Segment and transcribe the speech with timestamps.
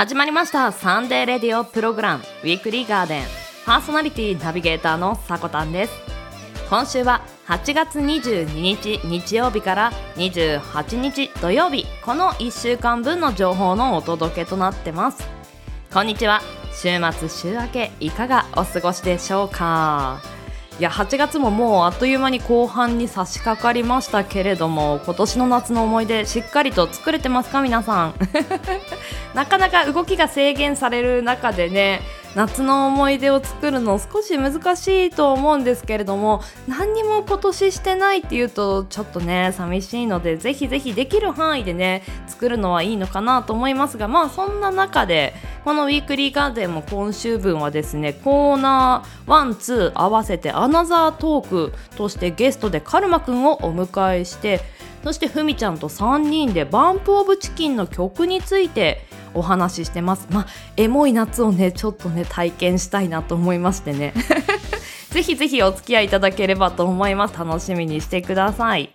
[0.00, 0.72] 始まりました。
[0.72, 2.24] サンデーレディオプログラム。
[2.42, 3.24] ウィークリーガーデン。
[3.66, 5.92] パーソナリティナビゲーターのさこたんです。
[6.70, 11.84] 今週は8月22日日曜日から28日土曜日。
[12.02, 15.28] この1週間分の情報のお届けとなってます。
[15.92, 16.40] こんにちは。
[16.72, 20.22] 週末週明けいかがお過ごしでしょうか？
[20.80, 28.14] いや8月ももうあっという間に後半に差し掛かりましたけれども今年の夏の思い出しっかりと作れてますか皆さん？
[29.34, 32.00] なかなか動きが制限される中でね
[32.36, 54.60] 夏の思い出を作るの少し難しいと思うんですけれども何にも今年してないっていうとちょっとね寂しいのでぜひぜひできる範囲でね作るのはいいのかなと思いますがまあそんな中でこのウィークリーガーデンも今週分はですねコーナーワンツー合わせてアナザートークとしてゲストでカルマくんをお迎えして
[55.02, 60.26] そしてふみちゃんと3人でバンプオブチキンの曲についてお話ししてます。
[60.30, 64.14] まあエモい夏をねちょっとね体験したいなと思いましてね。
[65.10, 67.38] ぜひぜひお付き合いいただければと思います。
[67.38, 68.90] 楽しみにしてください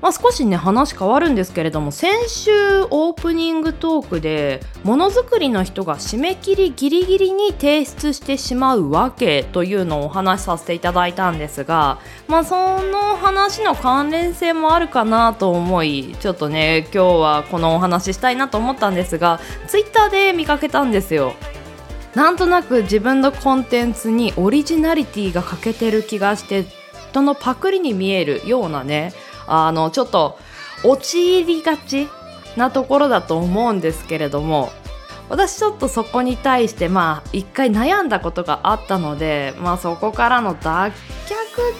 [0.00, 2.50] まあ、少しね話変わるんですけれども先週
[2.90, 21.34] オープニングトークでものづくりの人が締め切りギリギリに提出してしまうわけというのをお話しさせていただいたんですが、まあ、その話の関連性もあるかなと思いちょっとね今日はこのお話ししたいなと思ったんですがツイッターで見かけたんですよ。
[22.14, 26.64] なんとなく自分のコンテンツにオリジナリティが欠けてる気がして
[27.10, 29.12] 人のパクリに見えるようなね
[29.48, 30.38] あのちょっと
[30.84, 32.08] 陥りがち
[32.56, 34.70] なところだと思うんですけれども
[35.28, 40.92] 私ちょっとそこに対してまあ一回悩んだことがあったのでまあそこからの脱却っ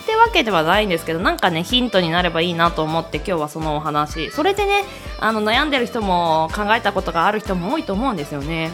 [0.06, 4.30] てわけではないんですけどなんかねヒントになればいいなと思って今日はそのお話。
[4.30, 4.84] それでね
[5.20, 8.70] あの悩んでる人も考えたことがある人も多いと思うんですよね。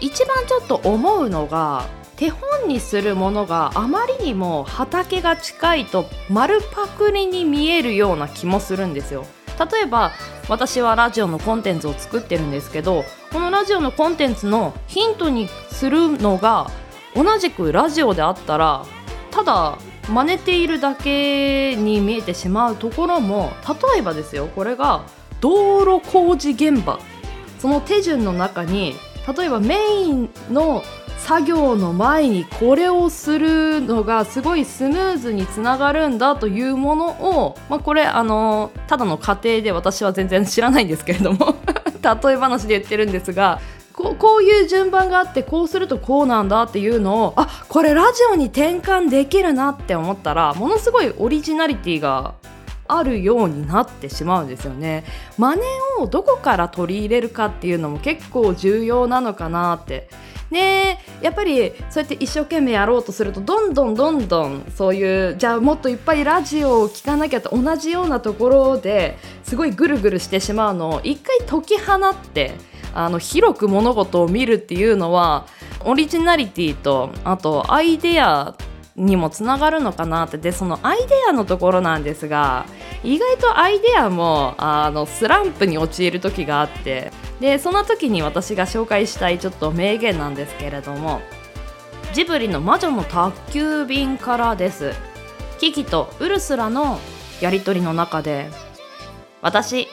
[0.00, 1.86] 一番ちょっと思うのが
[2.18, 9.24] 手本にするものがあまりにも畑が近いと丸パクリに見えるような気もするんですよ。
[9.72, 10.12] 例えば
[10.48, 16.70] 私はラジオのコンテンツを作ってるんですけどこのラジオのコンテンツのヒントにするのが
[17.14, 18.84] 同じくラジオであったら
[19.30, 23.50] ただ真似ているだけに見えてしまうところも
[23.92, 25.06] 例えばですよこれが
[25.40, 26.98] 道路工事現場。
[27.58, 28.94] その手順の中に
[29.36, 30.82] 例えばメインの
[31.18, 41.56] 作業の前にこれをするのがすごいスムーズにつながるんだというものを、まあ、これあのただの過程で私は全然知らないんですけれども
[42.02, 43.60] 例え話で言ってるんですが
[43.92, 52.34] ここういう順番があってこうするとこうなんだっていうのをあこれラジオに転換できるなって思ったらものすごいオリジナリティが
[52.86, 55.04] あるようになってしまうんですよね。
[55.36, 55.62] 真似
[56.00, 60.08] をどこから取り入れるかっていうのも結構重要なのかなって
[60.50, 72.52] ねやっぱりそうやって一生懸命やろうとするとどんどんどんどんそういうじゃあもっといっぱいラジオを聴かなきゃと同じようなところですごいぐるぐるしてしまうのを一回解き放って
[72.94, 75.46] あの広く物事を見るっていうのは
[75.84, 78.54] オリジナリティとあとアイデア
[78.98, 80.36] にもつながるのかなって。
[80.36, 82.66] でそのアイデアのところなんですが
[83.02, 87.10] 意外とアイデアもあのスランプに陥る時があって。
[87.40, 91.20] でその時に私が紹介したいちょっと名言なんですけれども
[92.12, 94.92] ジブリの魔女の宅急便からです。
[95.60, 96.98] キキとウルスラの
[97.40, 98.50] やり取りの中で
[99.40, 99.86] 私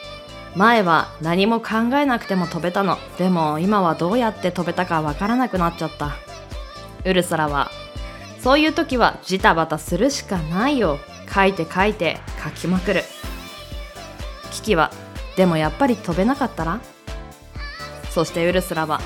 [0.56, 2.98] 前は何も考えなくても飛べたの。
[3.18, 6.16] でも今はどうやって飛べたかわからなくなっちゃった。
[7.04, 7.70] ウルスラは
[8.46, 11.00] そういう時はジタバタするしかないよ。
[11.34, 13.02] 書いて書いて書きまくる。
[14.52, 14.92] キキは
[15.36, 16.78] でもやっぱり飛べなかったら？
[18.08, 19.00] そしてウルスラは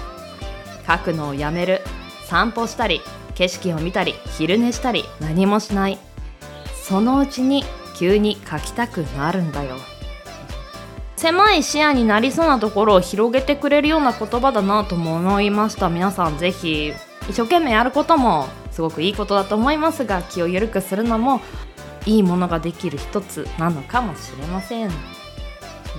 [0.87, 1.81] 書くのをやめる。
[2.27, 3.01] 散歩したり
[3.35, 5.97] 景色を見たり昼寝したり何もしない。
[6.75, 7.65] そのうちに
[7.97, 9.77] 急に書きたくなるんだよ。
[11.17, 15.89] 狭い視野になりそうなところを広げてくれるような言葉だなとも思いました。
[15.89, 16.93] 皆さんぜひ
[17.31, 21.41] 一生懸命やることもすごくいいことだと思いますが気を緩くするのも
[22.07, 24.91] いいものができる一つなのかもしれません。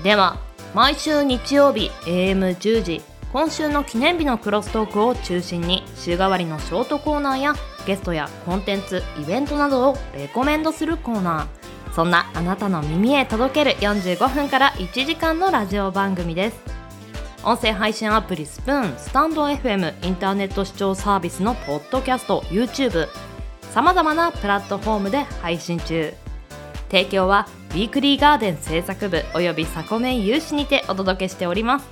[0.03, 0.37] では
[0.73, 3.01] 毎週日曜日 AM10 時
[3.31, 7.53] 今週の記念日のクロストークを中心に週替わりのショートコーナーや
[7.85, 11.93] ゲストやコンテンツイベントなどをレコメンドするコーナー。
[11.93, 16.80] そんなあなたの耳へ届ける45分から1時間のラジオ番組です。
[17.43, 23.07] 音声配信アプリスプーンスタンド FM インターネット視聴サービスのポッドキャスト YouTube
[23.71, 26.13] さまざまなプラットフォームで配信中。
[26.89, 31.87] 提供はウィークリーガーデン制作部およびサコメン有志にてお届けしております。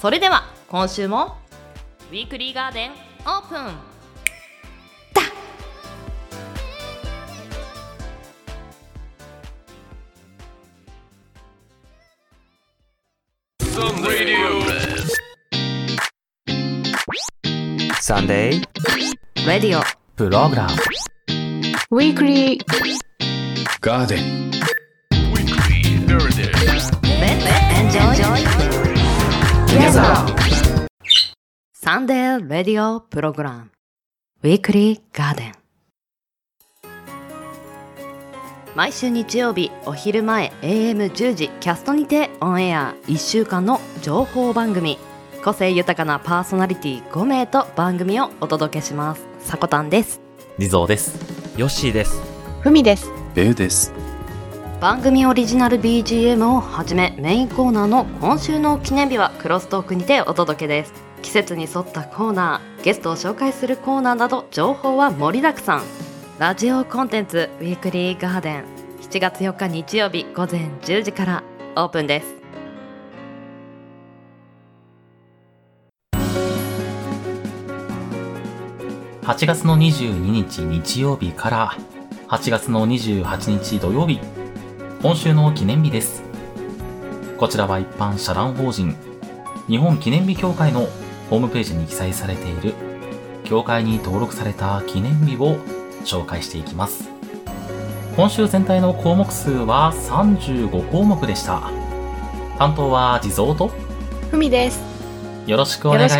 [0.00, 1.36] それでは今週も
[2.10, 3.93] ウィークリーガーデンオープン。
[31.82, 33.70] サンデーレディオプログラム
[34.44, 35.63] Weekly Garden
[38.74, 44.98] 毎週日曜日お昼前 AM10 時キャストにてオンエア1週間の情報番組。
[45.44, 49.28] 個性豊かなパーソナリティ5名と番組をお届けします。
[49.38, 50.20] さこたんです。
[50.58, 51.14] リゾーです。
[51.56, 52.20] ヨッシーです。
[52.62, 53.12] ふみです。
[53.36, 53.92] ベウです。
[54.80, 60.92] 番組オリジナル BGM をはじめメインコーナーの今週の記念日はクロストークにてお届けです。
[61.22, 68.64] 季節に沿ったコーナーゲストを紹介するコーナーなど情報は盛りだくさんラジオコンテンツウィークリーガーデン
[69.02, 71.44] 7月4日日曜日午前10時から
[71.76, 72.34] オープンです
[79.22, 81.76] 8月の22日日曜日から
[82.26, 84.18] 8月の28日土曜日、
[85.02, 86.24] 今週の記念日です。
[87.38, 88.96] こちらは一般社団法人
[89.68, 90.88] 日本記念日協会の
[91.30, 92.74] ホームページに記載されている
[93.44, 95.56] 協会に登録された記念日を
[96.04, 97.10] 紹介していきます。
[98.16, 101.70] 今週全体の項目数は35項目でした。
[102.58, 103.70] 担当は地蔵と
[104.30, 104.80] ふみです
[105.46, 106.16] よろしくお願いし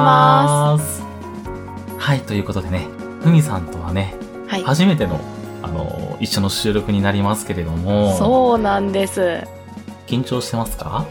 [0.00, 1.02] ます。
[1.98, 2.86] はい、ということでね、
[3.22, 4.14] ふみさんとはね、
[4.48, 5.20] はい初めての、
[5.62, 9.44] あの、一緒の収録になりますけれども、そうなんです
[10.06, 11.06] 緊張してますか？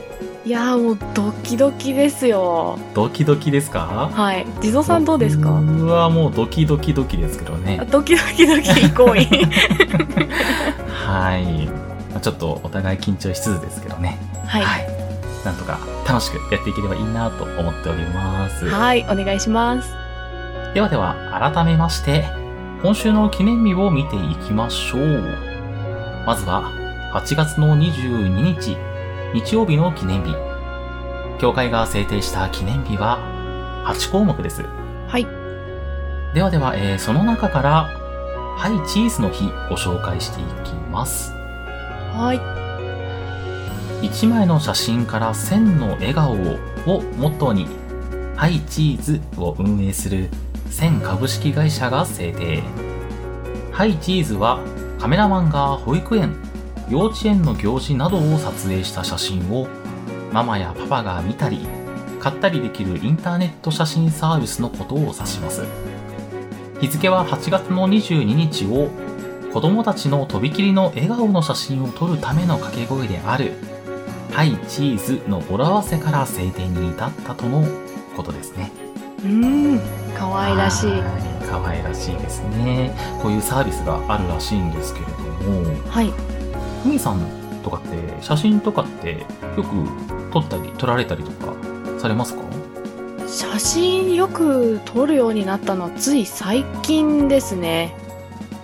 [0.45, 4.09] いやーもうドキドキですよドキドキですか？
[4.13, 5.49] はい地蔵さんどうですか？
[5.49, 7.81] うわ、もうドキドキドキですけどね。
[7.89, 9.25] ドキドキドキイコーイ
[10.87, 11.65] はい。
[12.11, 14.19] まあちょっとお互い緊張しつつですけどね。
[14.45, 14.63] はい
[15.43, 18.67] なんとか楽しくやっていければいいなと思っております。
[18.69, 19.89] はいお願いします
[20.75, 21.15] ではでは、
[21.53, 22.25] 改めまして、
[22.83, 25.23] 今週の記念日を見ていきましょう。
[26.27, 26.69] まずは、
[27.13, 28.75] 8月の22日、
[29.33, 30.35] 日曜日の記念日。
[31.39, 33.19] 協会が制定した記念日は、
[33.85, 34.63] 8項目です。
[35.07, 35.27] はい
[36.33, 37.89] ではでは、えーその中から、
[38.57, 41.31] はい、チーズの日、ご紹介していきます。
[42.13, 46.35] はい1枚の写真から1000の笑顔を
[46.85, 47.67] をモットーに、
[48.35, 50.29] ハイチーズを運営する
[50.69, 52.63] 1000株式会社が制定。
[53.71, 54.59] ハイチーズは
[54.99, 56.35] カメラマンが保育園、
[56.89, 59.67] 幼稚園の行事などを撮影した写真を
[60.31, 61.67] ママやパパが見たり、
[62.19, 65.63] 買ったりできるインターネット写真サービスのことを指します。
[66.79, 68.89] 日付は8月の22日を
[69.53, 73.53] 子供たちのとびきりの笑顔の写真を撮るための掛け声である
[74.33, 77.65] ハイチーズの語呂合わせから制定に至ったとの
[78.17, 78.71] ことですね。
[79.19, 79.79] うーん
[80.17, 80.99] 可愛らしいはい
[81.49, 82.93] 可愛らしいですね。
[83.21, 85.13] こういうサービスがあるらしいんですけれど
[85.49, 86.34] も、はいふ
[86.85, 87.19] みさん
[87.63, 89.25] とかって写真とかって
[89.57, 91.53] よく撮ったり撮られたりとか
[91.99, 92.43] されますか？
[93.27, 97.95] 写真よく撮るようになったのはつい最近ですね。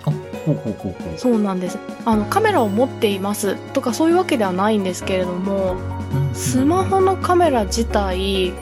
[0.04, 0.10] あ、
[0.46, 1.18] ほうほうほうほう。
[1.18, 1.78] そうなんです。
[2.04, 3.56] あのカメラを持っています。
[3.72, 5.76] とかそういうわけではないんですけれども
[6.14, 8.52] うんスマホのカメラ自体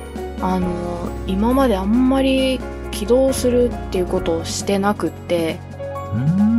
[0.41, 5.61] あの今まであんまり起動するっていうことをしてなくって、
[6.17, 6.50] ん。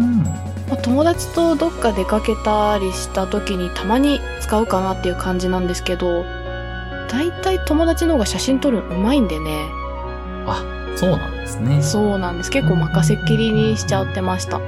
[0.93, 6.23] まあ友達とどっか出かけたりした時にたまに使うかなっていう感じなんですけど
[7.09, 9.69] だいたい友達の方が写真撮るのうまいんでね
[10.45, 10.63] あ、
[10.95, 11.81] そうなんですね。
[11.81, 14.59] そうなんです結構任せっきりにしちゃってました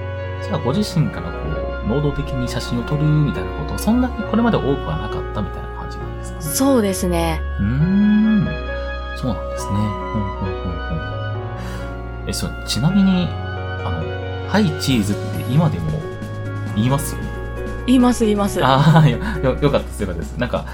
[0.43, 1.37] じゃあご自身からこ
[1.85, 6.41] う、能動的に写真を撮るみたいなこと、そんなにこれまで多くはなかったみたいな感じなんですか？
[6.41, 8.45] そうですねうーん。
[9.17, 9.71] そうなんですね。
[9.73, 9.89] うんうん
[10.39, 10.63] うん
[12.23, 12.29] うん。
[12.29, 13.27] え、そう、ちなみに、
[13.85, 13.89] あ
[14.45, 15.91] の、ハイチーズって今でも
[16.75, 17.15] 言います？
[17.85, 20.37] 言います言いますああ、よ、よよかったです、よかったです。
[20.37, 20.65] なんか、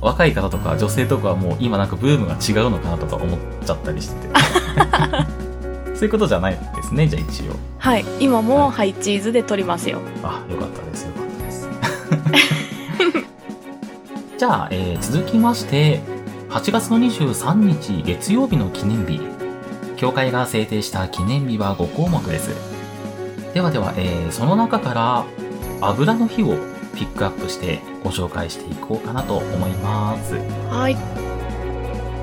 [0.00, 4.34] 若い方とか女性とかはもう今なんかブームが違うのかなとか思っちゃったりしてて。
[5.94, 7.52] そういうことじゃないですね、じゃあ一応。
[7.78, 11.68] はい今もハイチーズで撮りますよあ、よかったです、よかったです。
[14.38, 16.00] じゃあ、えー続きまして、
[16.50, 19.20] 8月の23日月曜日の記念日。
[19.96, 22.73] 協会が制定した記念日は5項目です。
[23.54, 25.24] ではでは、えーその中から
[25.80, 26.56] 油の日を
[26.96, 30.34] ピックアップしてご紹介していこうかなと思います。
[30.70, 30.96] はい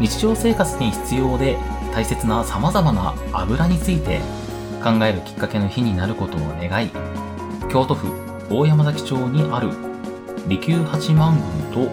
[0.01, 1.57] 日常生活に必要で
[1.93, 4.19] 大切な様々な油について
[4.83, 6.89] 考えるきっかけの日になることを願い、
[7.71, 8.11] 京都府
[8.49, 9.69] 大山崎町にある
[10.47, 11.91] 利休八幡宮と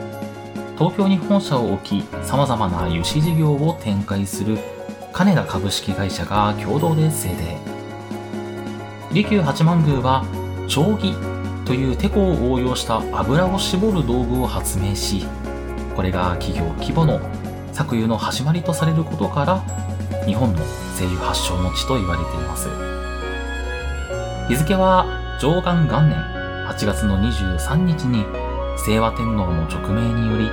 [0.77, 4.59] 東京に本社を置き様々な油脂事業を展開する
[5.13, 7.78] 金田株式会社が共同で制定。
[9.13, 10.23] 利休八幡宮は
[10.69, 11.15] 定規
[11.65, 15.25] というテコを応用した油を絞る道具を発明し、
[15.97, 17.19] これが企業規模の
[17.73, 19.61] 搾油の始まりとされることから、
[20.27, 20.59] 日本の
[20.95, 22.69] 精油発祥の地と言われています。
[24.49, 25.07] 日付は
[25.41, 26.19] 上元元年
[26.69, 28.25] 8月の23日に
[28.85, 30.51] 清和天皇の勅命により、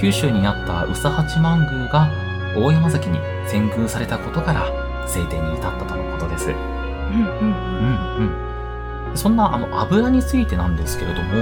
[0.00, 2.10] 九州にあった宇佐八幡宮が
[2.56, 4.66] 大山崎に遷宮されたことから
[5.06, 6.71] 制定に至ったとのことです。
[9.14, 11.32] そんなあの油についてなんですけれども、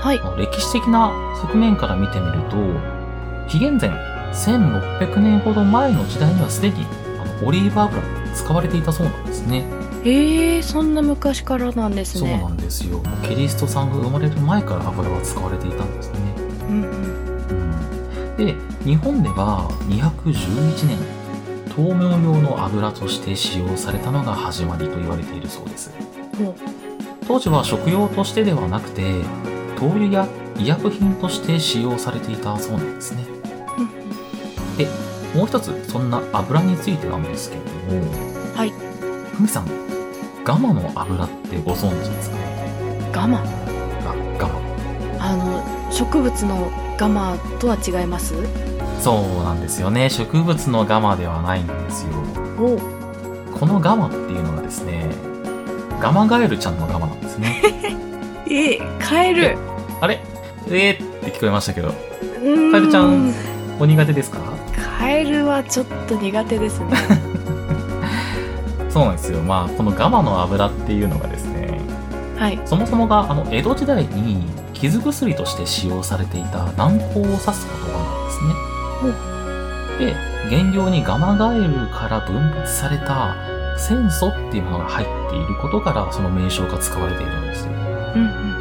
[0.00, 1.12] はい歴史的な
[1.42, 2.56] 側面から見てみると、
[3.48, 3.90] 紀元前
[4.32, 6.86] 1600年ほど前の時代にはすでに
[7.20, 8.02] あのオリーブ油が
[8.34, 9.64] 使われていたそうなんですね。
[10.04, 13.02] へえそんな昔からなんですそうねなんですよ。
[13.22, 16.18] キリストさんが生まれる前から油は使われていたんですね。
[16.68, 16.90] うんうん
[17.50, 20.98] うん、で、日本では211年、
[21.76, 25.90] 豆苗用の油として使用されたのが始まりと言われているそうです。
[26.38, 26.54] ほう
[27.26, 29.22] 当時は食用としてではなくて、
[29.76, 33.24] 灯油や医薬品として使用されていたそうなんですね。
[33.78, 33.88] うん
[34.76, 34.86] で、
[35.34, 37.62] もう一つ、そんな油についてなんですけれ
[38.00, 38.12] ども、
[38.56, 38.72] はい。
[39.32, 39.66] ふみさん、
[40.44, 42.36] ガマの油ってご存知ですか？
[43.12, 43.38] ガマ？
[43.38, 43.44] あ、
[44.38, 44.60] ガマ。
[45.20, 48.34] あの植物のガマとは違います？
[49.00, 50.10] そうなんですよね。
[50.10, 52.12] 植物のガマではないんですよ。
[52.58, 52.78] お
[53.58, 55.06] このガマっていうのがですね、
[56.00, 57.62] ガマガエルちゃんのガマなんですね。
[58.50, 59.56] えカエル
[60.00, 60.20] あれ？
[60.68, 61.94] えーって聞こえましたけど、カ
[62.72, 63.32] カエルちゃん
[63.78, 64.38] お苦手ですか？
[64.98, 66.86] カエルはちょっと苦手ですね
[68.90, 69.40] そうなんですよ。
[69.40, 71.80] まあ、このガマの油っていうのがですね、
[72.36, 78.09] はいそもそもがあの江戸時代に傷薬として使用されていた軟膏を指す言葉
[80.00, 80.14] で
[80.48, 83.36] 原料にガマガエルから分泌された
[83.78, 87.72] 酸素っていうものが入っていることからその名称が使われているんですよ。
[87.72, 88.60] うんうん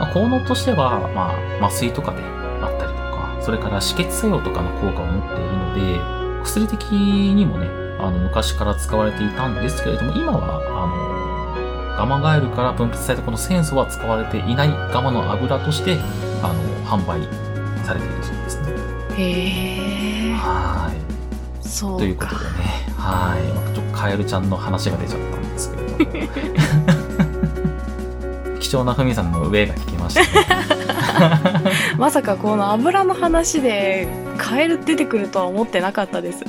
[0.00, 2.22] まあ効能としては、まあ、麻酔とかで
[2.60, 7.68] あったりとか、それから止血作用とかの効果を持っているので、薬的にもね、
[8.00, 15.98] あの、昔から使われていたんですけれども、今は、あの、ガマガエルから分泌されたこの酸素は使われていないガマの油として、
[16.42, 17.22] あの、販売
[17.84, 18.61] されているそうですね。
[19.12, 20.92] うんへえは
[21.62, 21.66] い。
[21.66, 22.48] そうかということでね、
[22.96, 23.74] はい。
[23.74, 26.42] ちょっとカエルちゃんの話が出ちゃったんですけれども。
[28.60, 30.72] 貴重なふみさんの上が聞きましたね。
[31.98, 36.44] まさかこの油の話でカエル出てくるとは思ってなかったです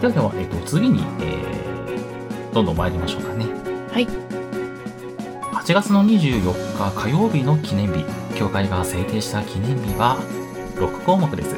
[0.00, 3.46] ではでは、えっと、次に、えー、どんどん参りましょうかね。
[3.92, 4.08] はい。
[5.52, 8.04] 8月の24日火曜日の記念日、
[8.36, 10.18] 協会が制定した記念日は
[10.74, 11.56] 6項目です。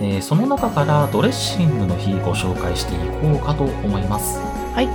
[0.00, 4.38] えーその中からドレッシングの日ご紹介していこうかと思います。
[4.74, 4.88] はい。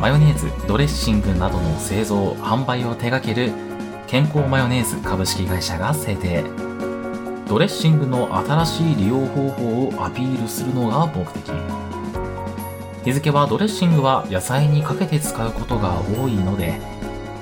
[0.00, 3.52] マヨネーズ、ドレッシングなどの製造、販売を手掛ける
[4.06, 6.44] 健康マヨネーズ株式会社が制定。
[7.48, 11.52] ドレッシングの新しい利用方法をアピールするのが目的。
[13.04, 16.80] 日付はドレッシングは野菜にかけて使うことが多いので、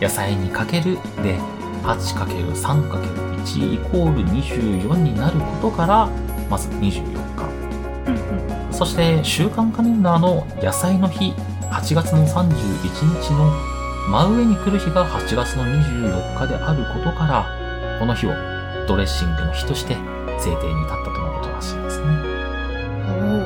[0.00, 1.38] 野菜にかけるで
[1.82, 6.08] 8×3×1 イコール24になることから、
[6.50, 7.18] まず24日。
[8.06, 11.32] うんうんそして週間カレンダーの野菜の日、
[11.70, 13.50] 8月の31日の
[14.10, 17.46] 真上に来る日が8月の24日であることから、
[17.98, 18.30] この日を
[18.86, 19.94] ドレッシングの日として
[20.38, 22.06] 制定に至ったとのことらしいですね。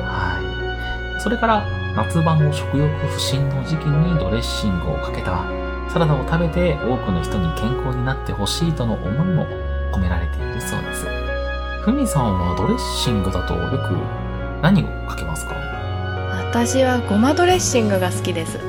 [0.03, 1.21] はい。
[1.21, 5.45] それから、夏場の食欲不振の時期にドレッシングをかけた
[5.91, 9.45] サラダを食べて多くの人に健康になってほしいとの思いも
[9.93, 11.05] 込められているそうです。
[11.81, 13.97] ふみさんはドレッシングだとよく
[14.61, 15.55] 何をかけますか？
[16.51, 18.59] 私はごまドレッシングが好きです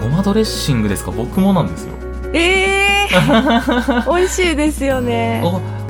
[0.00, 1.10] ごまドレッシングですか？
[1.10, 1.94] 僕もなんですよ。
[2.32, 5.42] ええー、 美味しいですよね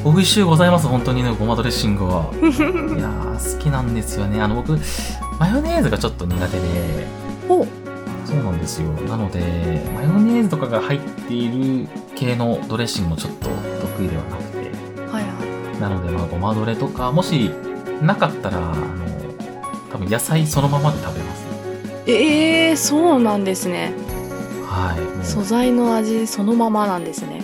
[0.04, 2.30] お、美味しいございます、本当にね、ごまドレッシングは。
[2.40, 2.44] い
[3.00, 4.40] やー、好きなんですよね。
[4.40, 4.78] あの、僕、
[5.38, 7.06] マヨネーズがちょっと苦手で、
[7.48, 7.66] お
[8.30, 8.88] そうなんですよ。
[8.92, 9.40] なので、
[9.92, 13.48] マヨネーズとかが入っている系のドレッシングもちょっと
[13.80, 14.58] 得意ではなくて、
[15.10, 17.50] はいはいなので、まあ、ごまドレとか、もし、
[18.02, 19.10] なかったら、あの、
[19.90, 21.40] 多分野菜そのままで食べます。
[22.06, 23.92] ええー、そうなんですね
[24.66, 25.26] はい。
[25.26, 27.42] 素材の味そのままなんですね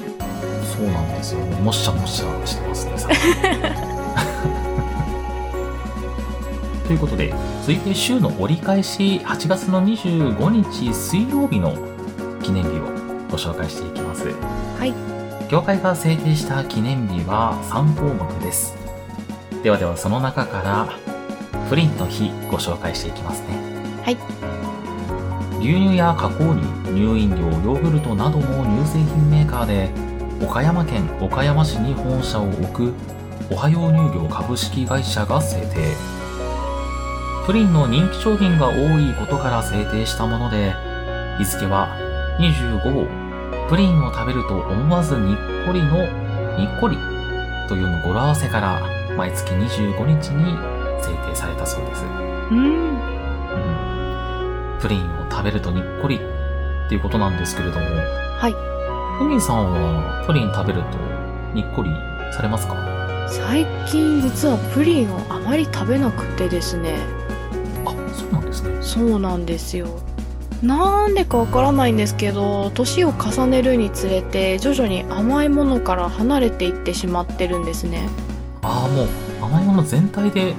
[0.76, 1.56] そうなんですよね。
[1.60, 3.92] もっしゃもっしゃしてますね。
[6.86, 11.76] さということで、続いて週の折り返し、8月の25日水曜日の
[12.42, 12.82] 記念日を
[13.28, 14.28] ご紹介していきます。
[14.78, 14.94] はい。
[15.50, 18.74] 業界が制定した記念日は3項目です。
[19.62, 20.88] ではではその中から、
[21.68, 23.48] プリンの日ご紹介していきますね。
[24.04, 24.16] はい。
[25.58, 26.62] 牛乳や加工乳、
[26.94, 29.90] 乳飲料、ヨーグルトなどの乳製品メーカーで、
[30.40, 32.92] 岡山県岡山市に本社を置く、
[33.50, 36.15] おはよう乳業株式会社が制定。
[37.46, 40.74] プリンの人気商品が多いことから制定したもので、
[41.38, 41.96] 日付は
[42.40, 43.06] 25号。
[43.68, 45.96] プリンを食べると思わずにっこりの
[46.56, 46.96] にっこり
[47.68, 48.80] というの語呂合わせから
[49.16, 50.56] 毎月25日に
[51.02, 52.04] 制定されたそうです。
[52.50, 52.58] うん。
[52.58, 56.18] うんプリンを食べるとにっこりっ
[56.88, 58.52] ていうことなんですけれども、はい。
[59.18, 60.98] ふみさんはプリン食べると
[61.54, 61.90] にっこり
[62.32, 62.74] されますか？
[63.28, 66.98] 最近実はプリンをあまり食べなくてですね。
[68.86, 69.88] あ、そうなんですよ。
[70.62, 78.08] なんでかわからないんですけど、年を重ねるにつれて徐々に甘いものから離れていってしまってるんですね。
[78.62, 79.08] ああ、もう
[79.42, 80.54] 甘いもの全体で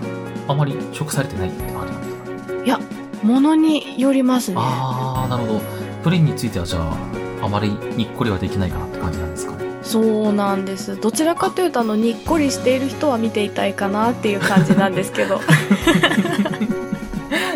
[0.48, 2.98] あまり食されてないって感じなんですかね。
[3.24, 4.58] ものによりますね。
[4.60, 5.62] ああ、なるほど。
[6.04, 9.66] プリンについてはじゃあ、あまりにっこりはできないかなって感じなんですかね。
[9.82, 11.00] そうなんです。
[11.00, 15.42] どちらかというと、あの、にっこりしている人は見ていたいかなっていう感じなんですけど。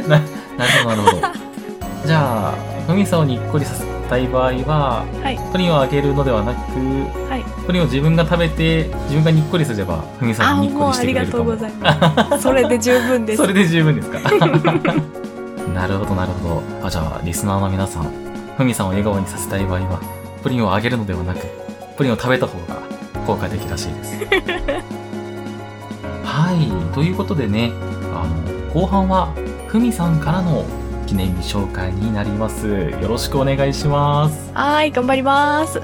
[0.08, 0.22] な
[0.62, 1.28] なるほど、なるほど。
[2.06, 2.54] じゃあ、
[2.88, 6.60] ふみさんをにっこりさせたい場合は、はいプリンをあげるのではなく、
[7.30, 7.44] はい。
[7.66, 11.52] プリンを自分が食べて、自分がにっこりすれば、ふみさあ、んににっこりしてくれるかも。
[11.54, 12.44] ありがとうございます。
[12.44, 13.48] それで十分です そ。
[13.48, 14.20] れで十分ですか
[15.74, 16.88] なるほど、なるほど。
[16.88, 18.08] あ、じゃあ、リスナーの皆さん、
[18.58, 20.00] ふみさんを笑顔にさせたい場合は、
[20.44, 21.40] プリンをあげるのではなく、
[21.98, 22.76] プリンを食べた方が
[23.26, 24.18] 効果的らしいです。
[26.24, 26.94] はい。
[26.94, 27.72] ということでね、
[28.14, 29.30] あの、後半は、
[29.72, 30.66] ふみさんからの
[31.08, 32.68] 記念日紹介になります。
[32.68, 34.52] よろしくお願いします。
[34.54, 35.80] はい、頑張ります。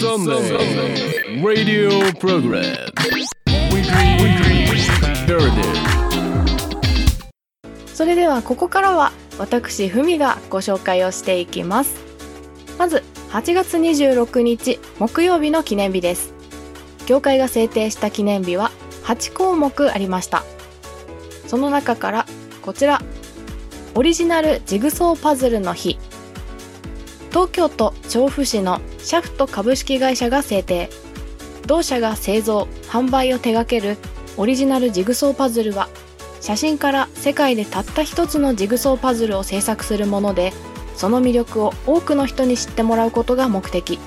[0.00, 0.56] Sunday
[1.42, 2.62] Radio Program
[3.70, 5.62] Weekly Weekly Garden
[7.86, 11.94] それではここからは私ふみがご紹介をしていきます
[12.78, 16.32] まず8月26日木曜日の記念日です
[17.06, 18.72] 協会が制定した記念日は
[19.04, 20.42] 8項目ありました
[21.52, 22.26] その中から
[22.62, 23.02] こちら。
[23.94, 25.98] オリジナルジグソーパズルの日。
[27.28, 30.88] 東京都調布市のシャフト株式会社が制定。
[31.66, 33.98] 同社が製造販売を手掛ける
[34.38, 35.90] オリジナルジグソーパズルは
[36.40, 40.54] 写真から世界でたった一つのジグソーパズルを制作するもので
[40.96, 43.98] その魅力を多くの人に知ってもらうことが目的。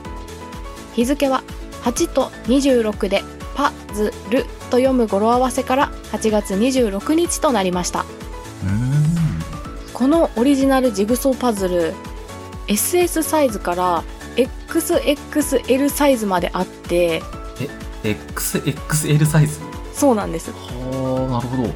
[0.95, 1.43] 日付は
[1.83, 3.21] 8と26で
[3.53, 4.47] パズル。
[4.75, 8.05] と読む語呂合わせから8月26日となりました。
[9.93, 11.93] このオリジナルジグソーパズル
[12.67, 14.03] SS サイズから
[14.35, 17.21] XXL サイズまであって
[18.03, 19.61] XXL サイズ？
[19.93, 21.73] そうなんですはあ、なるほど。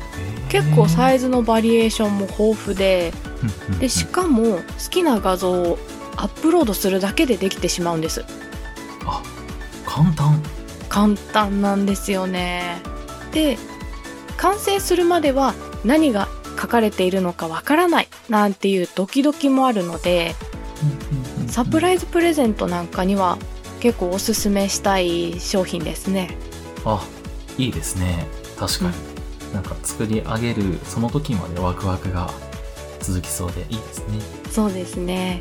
[0.49, 3.13] 結構サイイズのバリエーションも豊富で
[3.71, 5.79] ズでしかも好きな画像を
[6.17, 8.25] アップロードするだけでできてしまうんです
[9.05, 9.23] あ、
[9.85, 10.43] 簡単。
[10.89, 12.81] 簡単なんですよね
[13.31, 13.57] で
[14.37, 15.53] 完成するまでは
[15.85, 16.27] 何が
[16.59, 20.35] 書かれているのかわからないなんていうドキドキもあるので
[21.47, 23.37] サプライイズプレゼントなんかには
[23.79, 26.37] 結構おすすめしたい商品ですね
[26.85, 27.05] あ、
[27.57, 28.25] いいですね。
[28.57, 29.53] 確かに。
[29.53, 32.29] なんか作り上げるその時までワクワクが
[32.99, 34.19] 続きそうでいいですね。
[34.51, 35.39] そうですね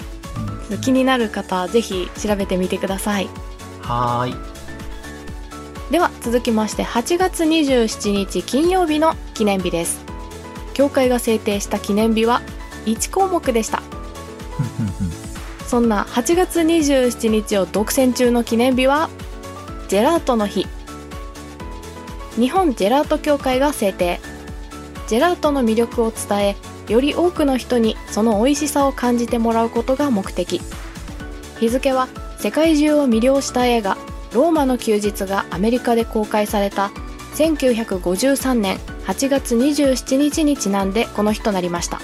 [0.70, 3.28] うん気になる方はぜひ調べてみてください
[3.82, 4.58] はーい。
[5.90, 10.05] では続きまして8月27日金曜日の記念日です。
[10.74, 12.42] 協会が制定した記念日は
[12.85, 13.83] 1項目でした。
[15.66, 19.09] そんな8月27日を独占中の記念日は
[19.88, 20.66] ジェラートの日。
[22.37, 24.20] 日本ジェラート協会が制定。
[25.07, 26.57] ジェラートの魅力を伝え
[26.92, 30.61] より多くの人にその美味しさを感じてもらうことが目的。
[31.59, 33.96] 日付は世界中を魅了した映画
[34.33, 36.91] 「ローマの休日」がアメリカで公開された
[37.37, 42.01] 1953年8月27日にちなんでこの日となりました。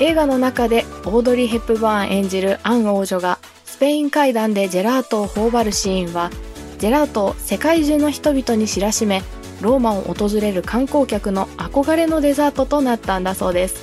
[0.00, 6.30] 映画の中でオードリー・ヘップバーン演じるアン王女がスペイン階段でジェラートを頬張るシーンは
[6.78, 9.22] ジェラートを世界中の人々に知らしめ
[9.60, 13.76] ローマを訪れる観光客の憧れのデザートとなったんだそうです。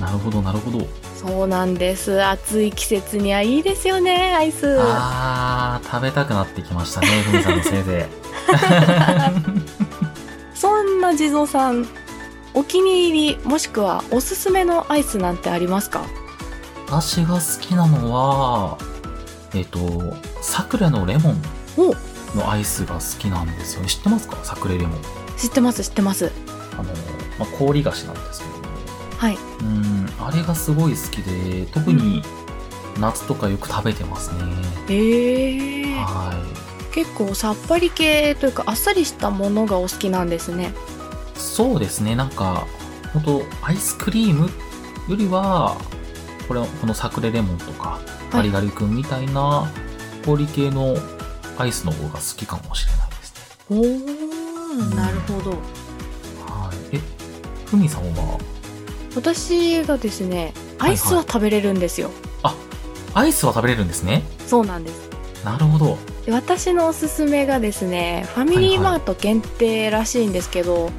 [0.00, 0.86] なるほどなるほど。
[1.26, 8.06] そうなんです暑い季節にはいいですよねアイスあー、食べたくなってきましたね、ふみさんのせいで。
[10.54, 11.86] そんな地蔵さん
[12.52, 16.04] お気に入りもしくはおすすめのアイスなんてありますか？
[16.86, 18.78] 私が好きなのは、
[19.54, 19.78] えっ、と、
[20.42, 21.42] サクレのレモン
[21.76, 21.94] お
[22.36, 23.88] のアイスが好きなんですよね。
[23.88, 24.36] 知ってますか？
[24.44, 25.00] サクレレモン。
[25.36, 26.30] 知ってます知ってます
[26.74, 26.84] あの、
[27.38, 28.53] まあ、氷菓子なんですけども。
[29.24, 32.22] はいうん、あれがすごい好きで、特に
[33.00, 34.40] 夏とかよく食べてますね。
[34.90, 36.34] ええは
[36.92, 40.74] 結構さっぱり系というかあっさりしたものがお好きなんですね
[41.36, 41.38] い。
[41.38, 42.66] そうですね、なんか、
[43.14, 44.50] ほんと、アイスクリーム
[45.08, 45.78] よりは、
[46.46, 49.66] これ、このサクレレモンとか、ガリガリ君みたいな
[50.26, 50.96] 氷系の
[51.56, 53.40] アイスの方が好きかもしれないですね。
[53.70, 55.50] おーなるほど
[56.46, 56.96] はい。
[56.96, 57.00] え、
[57.64, 58.38] ふみさんは、
[59.14, 62.10] 私がですねアイスは食べれるんですよ、
[63.14, 64.22] アイスは食べれるんですね。
[64.46, 65.10] そうなんです
[65.44, 65.98] なるほど。
[66.26, 70.90] で私のおすすめがですねファミリーマート限定らしいんですけど、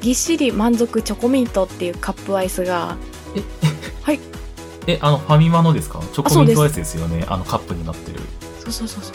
[0.00, 2.96] ぎっしり満足チョコミントっていうカップアイスが
[4.88, 6.00] え、あの、ファミマのですか？
[6.12, 7.24] チョコミントアイスですよね。
[7.28, 8.18] あの、カップになってる。
[8.58, 9.12] そうそうそうそう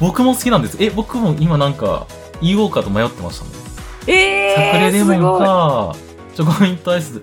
[0.00, 0.76] 僕も好きなんです。
[0.80, 2.08] え、僕も今なんか、
[2.42, 3.50] 言おうかと迷ってましたね。
[4.08, 5.96] えサクレー、レモンすごいか、
[6.36, 7.22] チョコミントアイス、どっ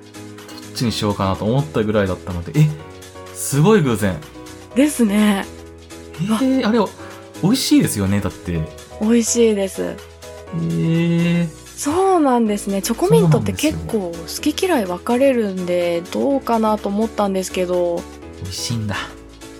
[0.73, 2.67] ちにしようかなと思ったぐらいだったので、え、
[3.35, 4.19] すごい偶然。
[4.73, 5.45] ですね。
[6.19, 6.79] えー、あれ、
[7.43, 8.59] 美味しいですよね、だって。
[8.99, 9.83] 美味しいです。
[9.83, 11.47] えー、
[11.77, 12.81] そうなんですね。
[12.81, 18.01] チョコミントって結構好き嫌い分かれるんでどうかなと思ったんですけど。
[18.41, 18.95] 美味しいんだ。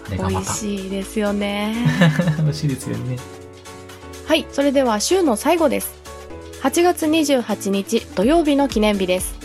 [0.07, 0.49] あれ美がまた。
[0.49, 1.75] 味しいですよね。
[2.41, 3.17] 美味しいですよね。
[4.25, 5.93] はいそれでは週の最後です。
[6.63, 9.42] 8月28日土曜日の記念日です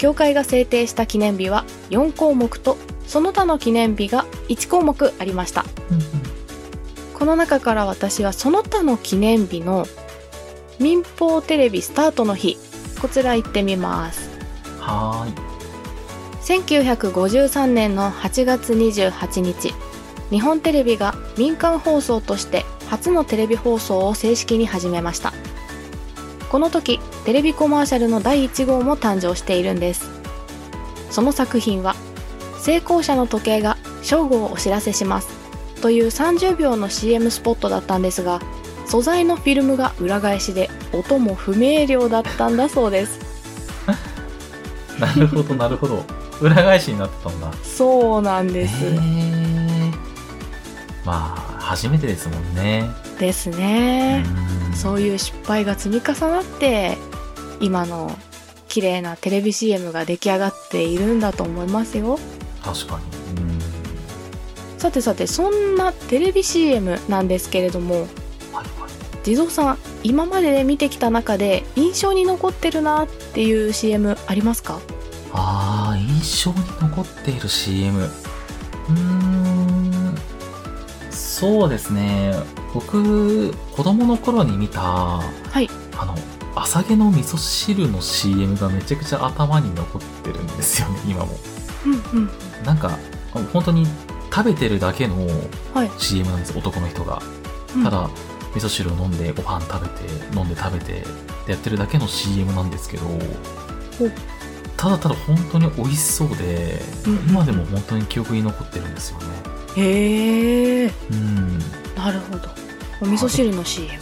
[0.00, 5.66] 協会が制定した記念日は4項目とその他の記念日が1項目ありました。
[5.90, 6.30] うんうん
[7.20, 9.86] この中から私はその他の記念日の
[10.78, 12.56] 民放テレビスタートの日
[12.98, 14.30] こちら行ってみます。
[14.78, 15.50] はーい。
[16.62, 19.74] 1953年の8月28日
[20.30, 25.34] 日本テレビが民間放送として初のテレビ放送を正式に始めました
[26.50, 30.10] この時テレビコマーシャルの第1号も誕生しているんです
[31.10, 31.94] その作品は
[32.58, 35.28] 成功者の時計が正午をお知らせします
[35.80, 38.40] という30秒の CM スポットだったんですが
[38.84, 43.30] 素材のフィルムが裏返しで音も不明瞭だったんだそうです
[45.00, 46.04] なるほど、なるほど。
[46.40, 47.50] 裏返しになってたんだ。
[47.62, 48.74] そうなんです、
[51.04, 52.88] まあ、初めてですもんね。
[53.18, 54.24] ですね、
[54.72, 56.96] うんそういう失敗が積み重なって
[57.60, 58.16] 今の
[58.68, 62.18] 綺麗なテレビ CM が出来上がっているんだと思いますよ
[62.62, 63.42] 確かに。
[63.42, 63.60] うん
[64.78, 68.06] さてさてそんなテレビ CM なんですけれどもはい
[68.54, 69.24] はい。
[69.24, 74.80] 地蔵さん今までで見てきた中で印象に残ってるなっていう CM ありますか？
[75.34, 78.08] ああ、印象に残っている CM。
[81.40, 82.34] そうですね。
[82.74, 85.22] 僕、子供の頃に見た、は
[85.58, 86.14] いあの、
[86.54, 91.38] 朝毛の味噌汁の CM がめちゃくちゃ頭に残ってるんですよね、今も。
[91.86, 92.30] うんうん
[92.62, 92.98] なんか、
[93.54, 93.86] 本当に
[94.30, 95.16] 食べてるだけの
[95.72, 97.22] はい CM なんです、男の人が。
[97.74, 98.10] うんただ、
[98.54, 101.04] 味噌汁を飲んで、ご飯食べて、飲んで食べて、っ
[101.46, 103.06] てやってるだけの CM なんですけど、
[104.76, 109.49] ただただ本当に美味しそうで、うん今でも本当に記憶に残ってるんですよね。
[109.76, 111.58] へえうん。
[111.94, 112.48] なるほど
[113.00, 113.92] お味噌汁の CM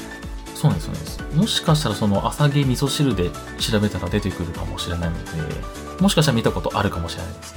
[0.54, 1.22] そうなんです、そうなんです。
[1.36, 7.54] もしかしたらその朝毛味噌汁で調べたら出てくるかもしれないので、もしかしたら見たことあるかもしれないです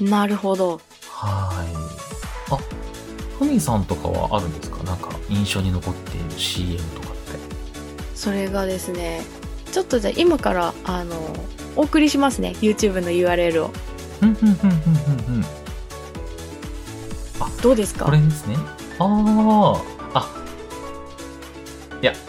[0.00, 0.10] ね。
[0.10, 1.64] なるほどは
[2.50, 2.52] い。
[2.52, 2.58] あ、
[3.38, 4.82] ふみさんとかはあるんですか？
[4.82, 7.38] なんか印象に残っている CM とかって。
[8.16, 9.22] それがですね
[9.70, 11.14] ちょっとじゃあ今からあの
[11.76, 13.70] お送りしますね YouTube の URL を
[14.18, 15.44] ふんふんふんふんふんふん。
[17.62, 18.04] どうですか？
[18.06, 18.56] これですね。
[18.98, 19.04] あ
[20.14, 20.28] あ、あ、
[22.02, 22.12] いや。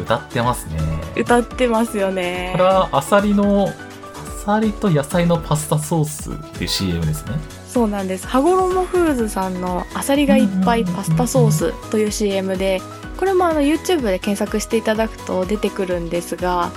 [0.00, 0.78] 歌ってますね。
[1.16, 7.32] 歌ってますよねこれはアサリの、アサリと野菜のパスタソースっていう CM ですね。
[7.68, 12.80] そうなんです羽衣フーズさんの「アサリがいっぱいパスタソース」という CM で
[13.18, 16.70] これもあの YouTube で検索していただくと出てくるんですが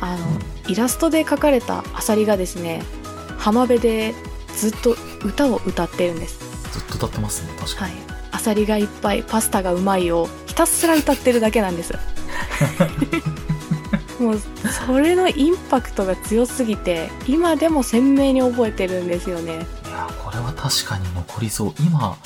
[0.00, 0.18] うんあの
[0.68, 2.82] イラストで描かれたアサリがですね
[3.42, 4.14] 浜辺で
[4.56, 6.38] ずっと歌を歌ってるんです。
[6.72, 7.94] ずっと歌ってますね、確かに。
[7.94, 8.02] はい。
[8.30, 11.92] アサリがいっぱいパスタがうまいをひたすら歌ってるだけなんです。
[14.22, 14.40] もう
[14.86, 19.66] それのインパクトが強すぎて今でも鮮明に覚えてるんですよね。
[19.86, 21.74] いやこれは確かに残りそう。
[21.80, 22.16] 今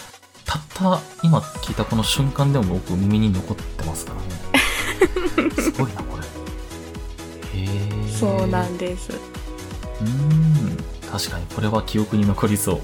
[0.44, 4.12] たった今聞いたこの瞬間でも僕耳に残ってますか
[5.32, 5.48] らね。
[5.56, 6.24] すごいなこれ。
[7.58, 9.12] へえそうなんです。
[9.12, 10.76] うーん
[11.10, 12.80] 確かにこれは記憶に残りそう。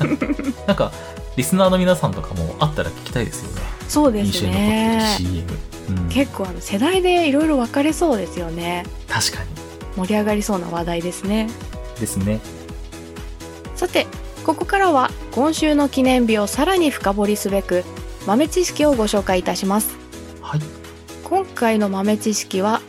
[0.66, 0.92] なんか
[1.36, 3.62] リスナーの皆さんとかもあったら聞きたいですよね。
[3.88, 5.16] そうですね。
[5.18, 5.44] る CM、
[5.88, 8.84] うん、結構あの世代でいろいろ分かれそうですよね。
[9.08, 9.48] 確かに。
[9.96, 11.48] 盛り上がりそうな話題ですね。
[11.98, 12.40] ですね。
[13.76, 14.06] さて
[14.44, 17.84] ここからは今週の記念日をさらに深掘りすべく
[18.26, 19.96] 豆知識をご紹介いたします。
[20.40, 20.60] はい。
[21.24, 22.80] 今回の豆知識は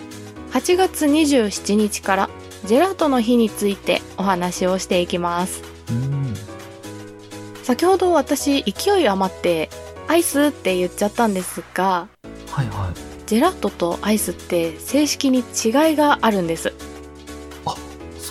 [0.51, 2.29] 8月27日から
[2.65, 5.63] ジェラートの日についてお話をしていきます。
[5.89, 6.33] うん。
[7.63, 9.69] 先ほど私勢い余って
[10.07, 12.07] アイスって言っちゃったんですが
[12.49, 13.27] はいはい。
[13.27, 16.73] ジェラートとアイスって正式に違いがあるんです。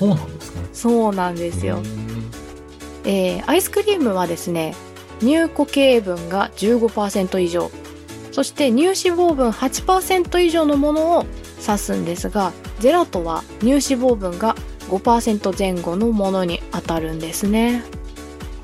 [0.01, 0.69] そうなんですね。
[0.73, 1.83] そうなんですよ。
[3.05, 4.75] えーアイスクリームはですね
[5.21, 7.71] 乳固形分が15%以上。
[8.33, 11.27] そして乳脂肪分8%以上のものを
[11.61, 14.55] 指すんですがジェラートは乳脂肪分が
[14.89, 17.85] 5%前後のものに当たるんですね。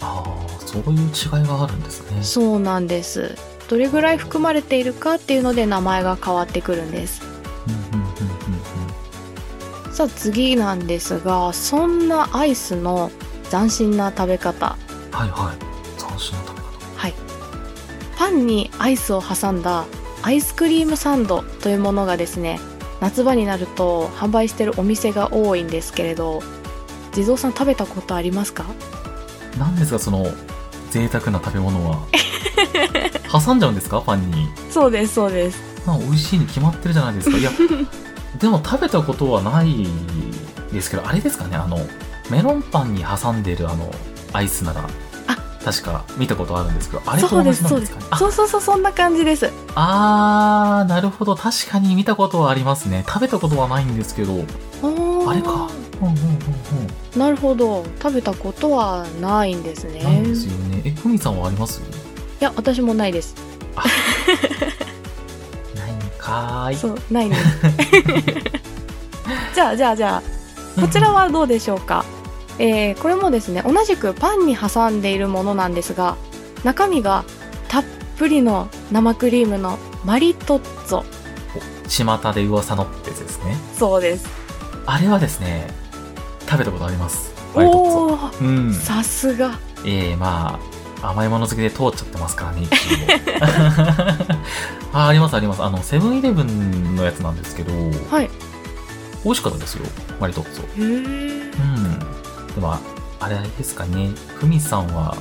[0.00, 2.22] ああそういう違いがあるんですね。
[2.22, 3.36] そうなんです。
[3.68, 7.22] どれぐらい含まれているかっていうので名前が変わってくるんです。
[9.92, 13.10] さあ次なんですがそんなアイスの
[13.50, 14.76] 斬新な食べ方。
[15.10, 15.56] うんはいはい。
[15.98, 16.96] 斬新な食べ方。
[16.96, 17.14] はい。
[18.16, 19.86] パンにアイスを挟んだ
[20.22, 22.58] アイスクリームサンドというものがですね
[23.00, 26.42] 夏場になると販売してるお店が多いんですけれど
[27.12, 28.64] 地蔵さん食べたことありますか？
[29.58, 30.26] なんですかその
[30.90, 31.98] 贅沢な食べ物は？
[33.32, 34.00] 挟んじゃうんですか？
[34.00, 34.48] パンに。
[34.70, 35.58] そうですそうです。
[35.86, 37.36] まあ美味しいに決まってるじゃないですか。
[37.38, 37.50] いや
[38.40, 39.86] でも食べたことはない
[40.72, 41.78] ですけどあれですかねあの
[42.30, 43.90] メロンパンに挟んでるあの
[44.32, 44.80] アイスなら。
[44.82, 45.36] あ。
[45.64, 48.18] 確か見たことあるんですけどあれとそう同ですそうですすじなんでかねあ。
[48.18, 51.36] そうそうそうそんな感じですあーなるほど。
[51.36, 53.04] 確かに見たことはありますね。
[53.06, 54.42] 食べたことはないんですけど。
[54.82, 55.68] ああれか。
[56.00, 56.18] うんうんうん
[57.12, 57.20] うん。
[57.20, 57.84] なるほど。
[58.02, 60.02] 食べたことはないんですね。
[60.02, 60.80] ないんですよね。
[60.86, 61.82] えふみさんはあります？
[62.40, 63.34] いや私もないです。
[65.76, 66.76] ないんかーい。
[66.76, 67.36] そうないね。
[69.54, 70.22] じゃあじゃあじゃ
[70.76, 72.04] あこちらはどうでしょうか、
[72.58, 76.16] えーこれもですね同じくパンに挟んでいるものなんですが
[76.64, 77.24] 中身が
[78.16, 81.04] ぷりの生クリームのマリトッツォ。
[81.88, 83.56] 巷で噂のってやつですね。
[83.78, 84.26] そうです。
[84.86, 85.68] あれはですね
[86.48, 87.32] 食べたことあります。
[87.54, 88.46] マリトッツォ。
[88.46, 88.74] うん。
[88.74, 89.58] さすが。
[89.84, 90.58] ええま
[91.02, 92.66] あ甘いもの好きで通っちゃってますからね
[94.92, 95.62] あありますあります。
[95.62, 97.72] あのセブンイレブンのやつなんですけど
[98.10, 98.30] はい。
[99.24, 99.84] 美味しかったですよ
[100.20, 100.82] マリトッツォ。
[100.82, 101.50] うん。
[102.54, 102.76] でも
[103.20, 104.10] あれですかね。
[104.38, 105.16] ふみさんは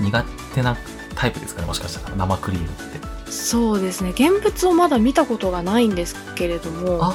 [0.00, 0.76] 苦手な
[1.16, 2.16] タイプですかねもしかしたら。
[2.16, 3.30] 生クリームって。
[3.30, 4.10] そうですね。
[4.10, 7.12] 現物をまだ見たことがないんですけれども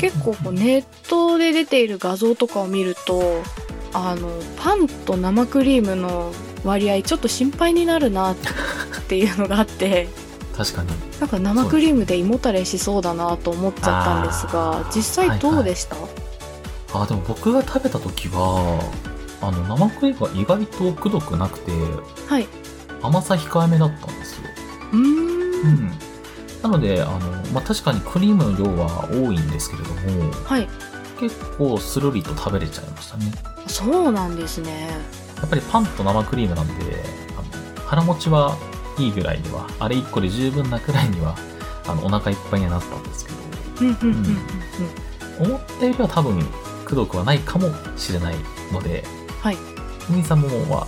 [0.00, 3.42] 結構こうネットで出ている画像とかを見ると
[3.92, 6.32] あのパンと生クリームの
[6.64, 8.36] 割合ちょっと心配になるなっ
[9.08, 10.08] ていうのがあって
[10.56, 10.88] 確かに。
[11.20, 15.96] なんか生クリームで胃もたれしそうだなと思っちゃったんですが実際どうでした、
[16.94, 18.80] あでも僕が食べた時は
[19.40, 21.72] あの生クリームが意外とくどくなくて
[22.28, 22.46] はい、
[23.02, 24.48] 甘さ控えめだったんですよ。
[24.92, 25.02] うーん。
[25.02, 25.90] うん。
[26.62, 27.18] なのであの、
[27.52, 30.68] まあ、確かにクリームの量は多いんですけれどもはい。
[31.20, 33.32] 結構スルリと食べれちゃいましたね。
[33.66, 34.88] そうなんですね。
[35.36, 37.04] やっぱりパンと生クリームなんで
[37.36, 37.42] あ
[37.80, 38.56] の腹持ちは
[38.98, 41.36] いいぐらいにはあれ1個で十分なくらいには
[41.86, 43.38] あのお腹いっぱいにはなったんですけど
[43.80, 44.26] うんうんうん
[45.40, 46.44] うん思ったよりは多分
[46.84, 48.34] くどくはないかもしれない
[48.72, 49.04] ので
[49.40, 49.56] はい。
[50.00, 50.86] ふみさんもは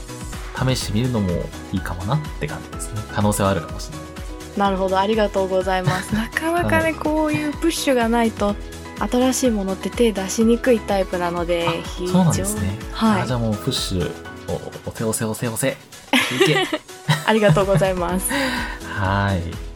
[0.74, 1.30] 試してみるのも
[1.72, 3.00] いいかもなって感じですね。
[3.12, 4.10] 可能性はあるかもしれない。
[4.56, 6.12] なるほどありがとうございます。
[6.14, 8.54] なかなかね、はいこういうプッシュがないと
[8.98, 13.22] 新しいものって手出しにくいタイプなのであ非常そうなんですね、はい。
[13.22, 14.12] あじゃあもうプッシュ
[14.48, 16.66] おおせおせおせおせいけ
[17.26, 18.30] ありがとうございます。
[18.84, 19.70] はい。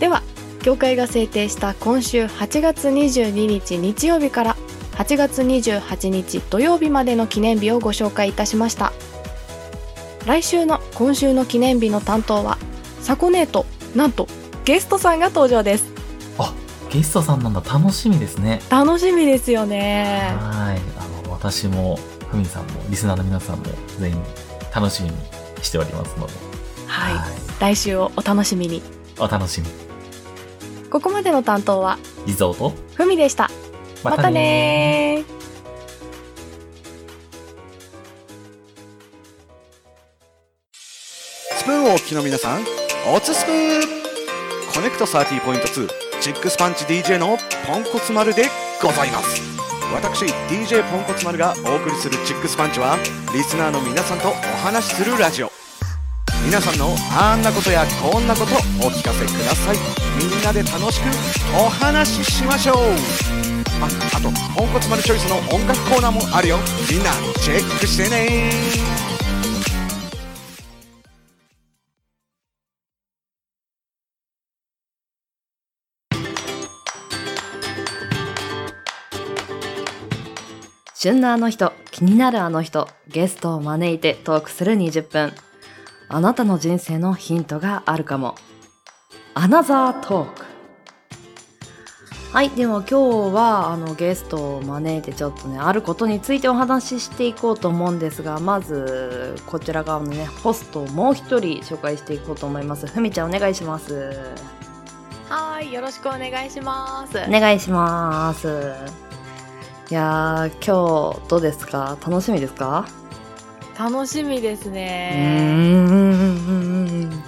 [0.00, 0.22] では
[0.62, 4.56] 協会が制定した今週8月22日日曜日から
[4.96, 8.92] 8月28日土曜日までの記念日をご紹介いたしました
[10.26, 12.58] 来週の今週の記念日の担当は
[13.00, 14.26] サコネートなんと
[14.64, 15.84] ゲストさんが登場です。
[16.36, 16.52] あ
[16.90, 17.60] ゲストさんなんだ。
[17.60, 18.60] 楽しみですね。
[18.68, 20.34] 楽しみですよね。
[20.40, 20.80] はい。
[20.98, 21.96] あの私も
[22.28, 23.66] ふみさんもリスナーの皆さんも
[24.00, 24.22] 全員
[24.74, 25.16] 楽しみに
[25.62, 26.32] しておりますので。
[26.88, 27.14] はい。
[27.60, 28.82] 来週をお楽しみに。
[29.20, 29.68] お楽しみ。
[30.90, 32.72] こここまでの担当はリゾート？
[32.94, 33.50] ふみでした。
[34.02, 35.24] またね
[41.66, 42.64] プーンをお聞きの皆さん
[43.12, 43.82] おつスプーン
[44.72, 45.88] コネクト30ポイント2
[46.20, 48.44] チックスパンチ DJ のポンコツ丸で
[48.80, 49.42] ございます。
[49.92, 52.96] 私 DJ ポンコツ丸がお送りするチックスパンチは
[53.34, 55.50] リスナーの皆さんとお話しするラジオ。
[56.44, 58.54] 皆さんのあんなことやこんなこと
[58.86, 59.76] お聞かせください。
[60.16, 61.08] みんなで楽しく
[61.58, 62.76] お話ししましょう。
[63.82, 66.58] ああとポンコツ丸チョイスの音楽コーナーもあるよ。
[66.88, 69.15] みんなチェックしてね。
[81.06, 85.32] 旬なあの人、気になるあの人、ゲストを招いてトークする20分。
[86.08, 88.34] あなたの人生のヒントがあるかも。
[89.34, 90.44] アナザートーク。
[92.32, 102.88] はい、では今日はあのゲストを招いてちょっとね、あることについてお話ししていこうと思うんですが、まずこちら側のね、ホストをもう一人紹介していこうと思います。
[102.88, 103.94] ふみちゃんお願いします。
[105.28, 109.05] はーいよろしくお願いしますお願いします。
[109.88, 111.96] いやー、今日どうですか？
[112.04, 112.86] 楽しみですか？
[113.78, 115.84] 楽しみですね。
[117.06, 117.22] ん。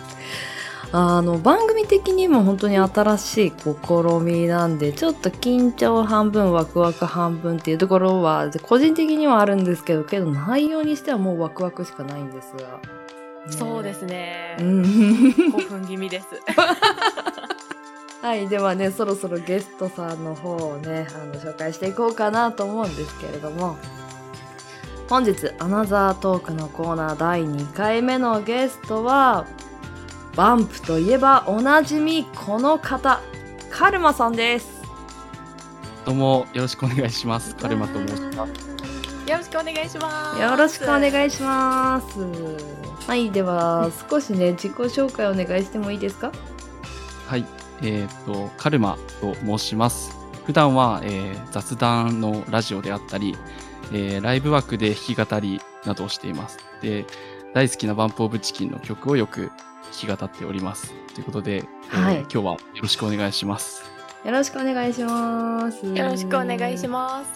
[0.90, 3.74] あの番組的にも本当に新しい試
[4.22, 12.54] みなんでちょっと緊張半分ワクワク半分っていうところは個人的にはあるんですけどけど内容にしてはもうワクワクしかないんです。
[12.56, 12.80] が、
[13.50, 14.56] そうですね。
[14.60, 14.82] うん。
[15.52, 16.26] 興奮気味です
[18.20, 23.76] はいではねそろそろゲストさんの方をねあの紹介していこうかなと思うんですけれども。
[25.08, 29.46] 本日アナザートークのコーナー第2回目のゲストは
[30.36, 33.22] バンプといえばおなじみこの方
[33.70, 34.82] カルマさんです。
[36.04, 37.56] どうもよろしくお願いします。
[37.56, 38.50] カルマと申します。
[39.30, 40.42] よろしくお願いします。
[40.42, 42.18] よろしくお願いします。
[43.06, 46.32] はいでは少しね自己紹介お願いしてもいいですか？
[47.26, 47.46] はい、
[47.82, 50.16] えっ、とカルマと申します。
[50.46, 53.36] 普段は、えー雑談のラジオであったり、
[53.92, 56.58] えーライブ枠で弾き語りなどをしています。
[56.82, 57.06] で、
[57.54, 59.50] 大好きなバンプオブチキンの曲をよく
[60.00, 60.92] 弾き語っております。
[61.14, 63.82] ということで、えーはい今日はよろしくお願いします。
[64.24, 67.30] よろしくお願いしますよろしくお願いします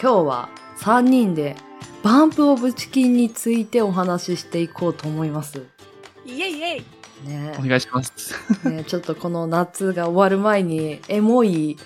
[0.00, 1.56] 今日は3人で
[2.02, 5.66] バンプオブチキンについてお話ししていこうと思います。
[6.24, 6.84] イエイイエイ
[7.26, 8.34] ねお願いします。
[8.68, 11.76] ねちょっとこの夏が終わる前にエモい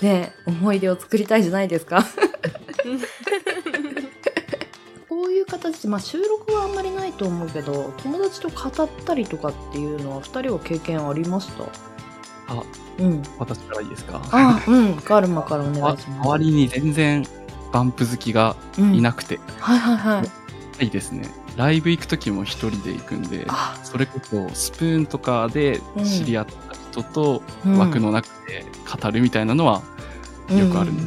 [0.00, 2.04] ね思い出を作りたいじゃないですか。
[5.08, 11.64] こういう形、まあ収録はあんまりないと思うけど、友達と語ったりとかっていうのは2人は経験ありました？
[12.54, 12.62] あ、
[12.98, 13.22] うん。
[13.38, 14.20] 私からいいですか？
[14.32, 14.94] あ、うん。
[14.96, 16.06] カルマからお願いします。
[16.28, 17.24] 周りに全然
[17.72, 20.22] バンプ好きがうんいなくて、はいはいはい。
[20.78, 21.28] ないですね。
[21.56, 26.52] ライブ行く時も一人で行くんで、あ、それこそスプーンとかで知り合った
[27.00, 27.78] 人とうん。
[27.78, 28.64] 枠の中で
[29.02, 29.82] 語るみたいなのは
[30.50, 31.02] よくあるんで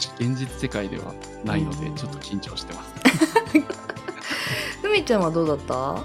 [0.00, 0.10] す。
[0.20, 1.14] う現実世界では
[1.44, 1.94] ないのでうん。
[1.94, 2.92] ちょっと緊張してます。
[4.82, 6.04] ふみちゃんはどうだった？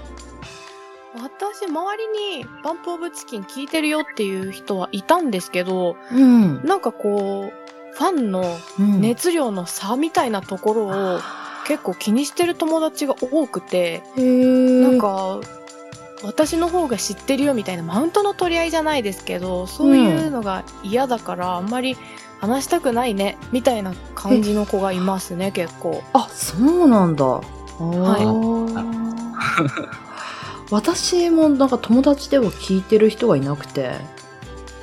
[1.20, 6.64] 私周りにバンプオブチキン聞いてるよっていう人はいたんですけどうん。
[6.64, 8.44] なんかこうファンの
[8.78, 9.00] うん。
[9.00, 11.20] 熱量の差みたいなところを
[11.70, 15.40] 結構気にしてる友達が多くてなんか
[16.24, 21.96] 私の方が知ってるよみたいなマウントの取り合いじゃないですけどそういうのが嫌だからあんまり
[22.40, 26.02] 話したくないねみたいな感じの子がいますね結構。
[26.12, 27.24] あ、そうなんだ。
[27.24, 27.40] は
[28.18, 28.26] い。
[30.72, 34.19] 私もなんか友達では聞いてる人がいなくて。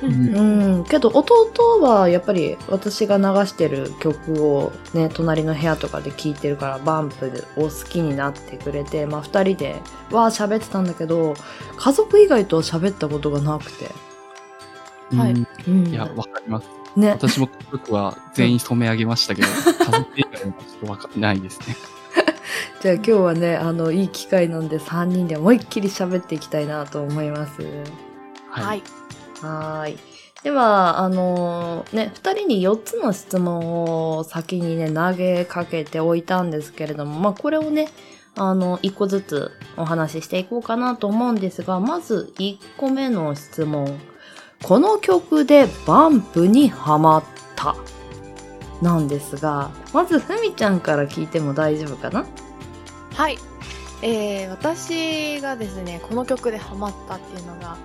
[0.02, 0.84] うんうん。
[0.84, 11.34] けど弟はやっぱり私が流してる曲をね、隣の部屋とかで聞いてるからバンプを好きになってくれて、まあ二人でわー喋ってたんだけど、
[11.76, 13.90] 家族以外とは喋ったことがなくて。
[15.16, 15.86] はいうんうん。
[15.88, 16.68] いや、わかります。
[16.96, 17.10] ね。
[17.10, 19.48] 私も僕は全員染め上げましたけど、
[19.84, 21.76] 家族以外はちょっとわかんないですね。
[22.80, 27.62] じゃあ今日はね、あの、いい機会なんで3人で思いっきり喋っていきたいなと思います。
[28.50, 29.98] はい、はーい。
[30.42, 37.88] では、あのね、二人に4つの質問を先にね、投げかけておいたんですけれども、まあ、これをね、
[38.36, 43.98] あの、1個ずつお話ししていこうかなと思うんですが、まず1個目の質問。
[44.62, 47.24] この曲でバンプにハマっ
[47.56, 47.74] た。
[48.80, 52.24] なんですが、まずふみちゃんから聞いても大丈夫かな？
[53.14, 53.38] はい。
[54.02, 57.76] えー、私がですね、この曲でハマったっていうのが、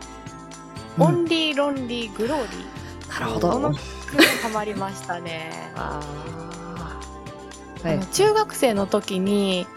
[0.99, 3.19] オンリーロンリーグローリー。
[3.19, 3.77] なるほこのど。
[4.11, 5.71] 曲にハマりましたね。
[5.75, 8.05] あーはいあの。
[8.07, 9.67] 中学生の時に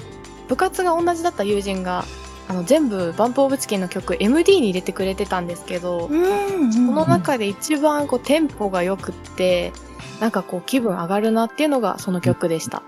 [0.49, 2.05] 部活が同じだった友人が
[2.49, 9.73] あの全部バンプオブチキンの曲 MD に入れてくれてたんですけど、うんその中で一番こうテンポが良くって
[10.21, 12.83] なんかこう気分上がるなっていうのがその曲でした。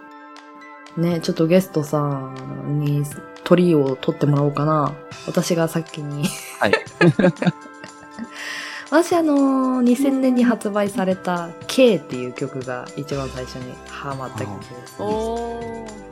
[0.97, 3.05] ね、ちょっとゲストさんに
[3.45, 4.95] 鳥を取ってもらおうかな。
[5.27, 6.29] 私が先に。
[6.59, 6.73] はい。
[8.91, 14.97] 私あのー、2000年に発売された K っていう曲が一番最初にハマった曲です。
[14.99, 16.09] おー。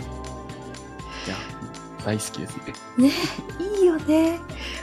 [1.27, 1.37] いや、
[2.05, 2.57] 大好きです
[2.99, 3.09] ね。
[3.09, 3.13] ね、
[3.79, 4.41] いいよね。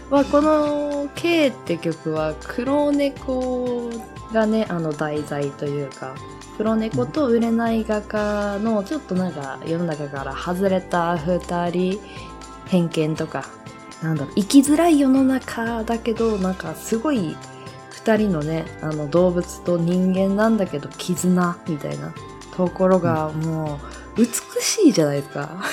[0.09, 3.89] まあ、この K って曲は黒猫
[4.33, 6.15] がね、あの題材というか、
[6.57, 11.99] 黒猫と売れない画家のちょっとなんか世の中から外れた二人、
[12.67, 13.45] 偏見とか、
[14.03, 17.35] なんだろう、生きづらい世の中だけど、なんかすごい
[17.89, 22.13] 二人のね、あの動物と人間なんだけど絆みたいな
[22.55, 23.79] ところがも
[24.17, 24.27] う美
[24.61, 25.63] しいじゃないですか。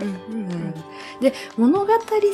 [0.00, 0.08] うん。
[0.08, 0.52] うん。
[0.52, 0.74] うん。
[1.20, 1.92] で物語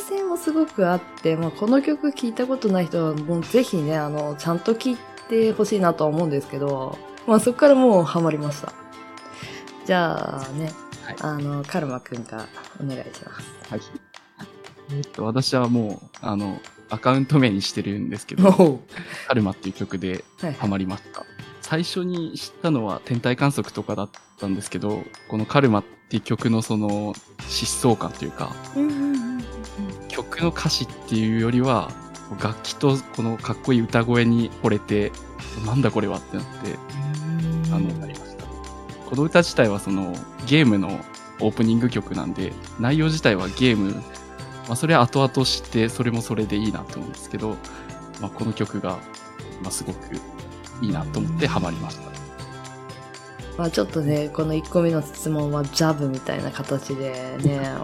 [0.09, 4.97] 性もすごくあって、まあ、この曲聴いたことない人はもうぜひねあのちゃんと聴い
[5.29, 8.73] てほしいなとは思うんですけど、まあ、そこからもうハマりました。
[9.85, 10.71] じゃあね、
[11.03, 11.15] はい。
[11.21, 12.47] あのカルマくんが
[12.83, 13.69] お願いします。
[13.69, 14.08] はい。
[14.91, 16.59] えっと、私はもう、あの、
[16.89, 18.79] アカウント名にしてるんですけど、お
[19.27, 21.23] カルマっていう曲ではいハマりました。
[21.61, 24.09] 最初に知ったのは天体観測とかだっ
[24.39, 28.55] たんですけど、このカルマっていう曲のその疾走感というか、
[30.07, 31.91] 曲の歌詞っていうよりは、
[32.41, 35.11] 楽器とこのかっこいい歌声に惚れて、
[35.65, 36.75] なんだこれはってなって、
[37.71, 38.45] あの、なりました。
[39.07, 40.13] この歌自体はその
[40.47, 40.99] ゲームの
[41.39, 44.01] オープニング曲なんで、内容自体はゲーム、
[44.69, 47.57] まあそれは後々知って、それもそれでいいなと思うんですけど、
[48.21, 48.99] まあこの曲が、
[49.63, 50.15] まあすごく
[50.81, 52.09] いいなと思ってハマりました。
[53.57, 57.79] まあちょっとね、この1個目の質問はジャブみたいな形でね、 あ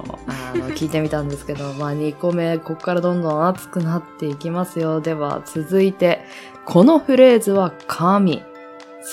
[0.55, 5.01] の、聞いてみたんですけど、まあ2個目、ここからどんどん熱くなっていきますよ。
[5.01, 6.23] では続いて、
[6.65, 8.43] このフレーズは神。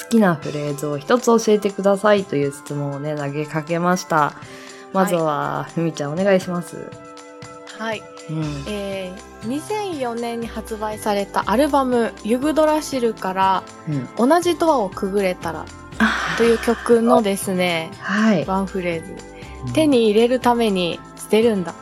[0.04, 4.34] 好きなフレーズを一つ教えてくださいという質問をね、投げかけました。
[4.92, 7.11] まずは、ふみちゃんお願いします。
[7.82, 8.02] はい。
[8.30, 8.64] うん。
[8.68, 14.08] えー、2004年に発売されたアルバム「ユグドラシル」からうん。
[14.28, 15.64] 「同じドアをくぐれたら」
[16.38, 18.44] という曲のですねはい。
[18.46, 21.74] ワンフレーズ手に入れるために捨てるんだ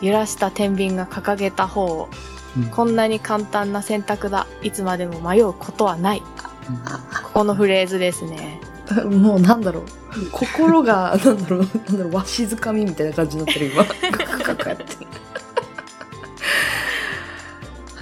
[0.00, 2.08] 揺らした天秤が掲げた方を
[2.56, 8.58] うんこんなに簡単な選択だいつまでも迷うことはないここのフレーズですね
[9.04, 9.84] もうなんだろう。
[10.30, 13.84] 心が、なんだろう、なんだろう、わしづかみみたいな感じになってる、今。
[13.84, 14.84] カクカクって。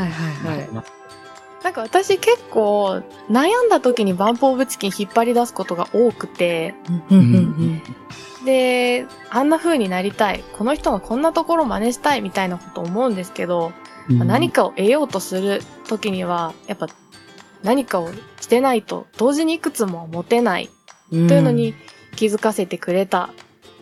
[0.05, 0.69] はいはいはい。
[1.63, 6.75] なんか私結構悩んだ時にバンプオブチキン引っ張り出すことが多くて
[7.11, 7.83] うんうんうん
[8.47, 13.73] であんな風になりたいこの人がこんなところ真似したいみたいなこと思うんですけど、
[14.09, 16.89] まあ何かを得ようとする時にはやっぱ
[17.63, 20.71] 何かをしてないと同時にいくつも持てない
[21.13, 21.29] うん。
[21.29, 21.75] というのに
[22.17, 23.31] 気づかせてくれたっ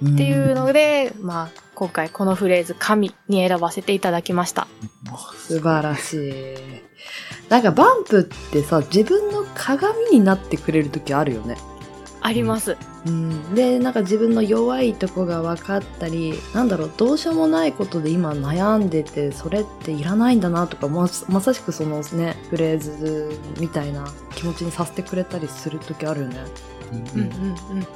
[0.05, 4.66] っていうので、まあ今回このフレーズ「神」に選ばせていただきました。
[5.37, 6.55] 素晴らしい。
[7.49, 11.57] なんかバンプってさ、自分の鏡になってくれる時あるよね。
[12.20, 12.76] あります。
[13.07, 24.05] うん、でなんか自分の弱いとこが分かったりなんだろうどうしようもないことで今悩んでてそれっていらないんだなとかままさしくそのねフレーズみたいな
[24.35, 26.41] 気持ちにさせてくれたりする時あるよね。
[26.91, 27.24] うんうんう
[27.76, 27.87] ん。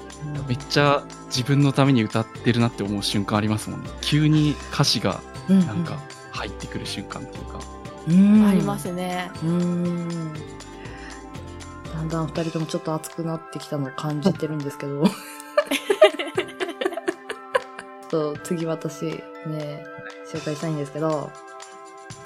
[0.49, 3.91] めっちゃ自分のために歌ってるなって思う瞬間ありますもんね。
[4.01, 5.99] 急に歌詞がうんなんか
[6.31, 7.61] 入ってくる瞬間っていうか。
[8.09, 9.31] うんありますね。
[9.43, 10.33] うん
[11.93, 15.05] だんだん二人ともちょっと熱くなってきたのを感じてるんですけど
[18.11, 19.05] そう次私
[19.47, 19.85] ね
[20.33, 21.31] 紹介したいんですけど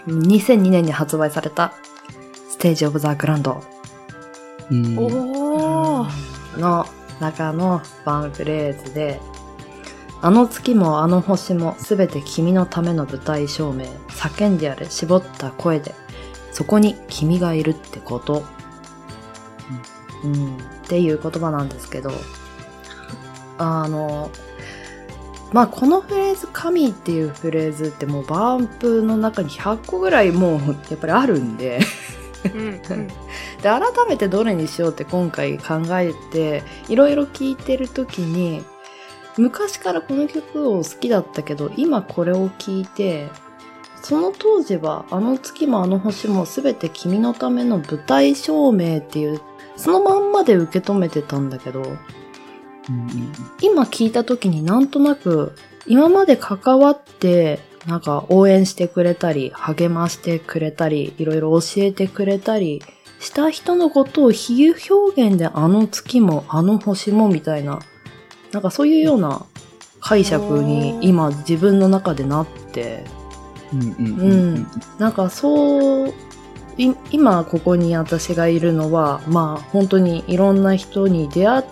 [0.06, 1.72] 2002年に発売された
[2.48, 3.62] 「ステージ・オブ・ザ・グランド
[4.70, 6.58] うんおー。
[6.58, 6.86] の
[7.20, 9.20] 中のワンフレーズで
[10.22, 13.84] 「あの月もあの星もすべて君のための舞台照明。
[14.08, 14.88] 叫んでやれ。
[14.88, 15.94] 絞った声で。
[16.52, 18.42] そこに君がいるってこと」
[20.24, 20.58] うん、っ
[20.88, 22.10] ていう言葉なんですけど
[23.58, 24.30] あの
[25.52, 30.60] まあこのフレーズ「神」っていうフレーズってもうバンプの中に100個ぐらいもう
[30.90, 31.80] やっぱりあるんで
[32.44, 33.08] うんうん。
[33.08, 33.14] で
[33.62, 38.62] 改めてどれにしようって今回考えていろいろ聴いてる時に
[39.38, 43.28] 昔からこの曲を好きだったけど今これを聴いて
[44.02, 49.40] その当時はあの月もあの星も全て君のための舞台照明っていう
[49.76, 55.56] そのまんまで受け止めてたんだけどうんうん今聞いた時になんとなく
[55.86, 62.82] 今まで関わってなんか応援してくれたり励ましてくれたりいろいろ教えてくれたり
[63.20, 67.80] した人のことを比喩表現であの月もあの星もみたいな
[68.52, 69.46] なんかそういうような
[70.00, 73.04] 解釈に今自分の中でなって。
[73.72, 74.02] うんうんうう
[74.52, 74.54] ん。
[74.58, 74.66] ん、
[74.98, 76.14] なんかそう
[76.78, 81.64] い今ここに私がいるのはまあ本当にいろんな人に出会っ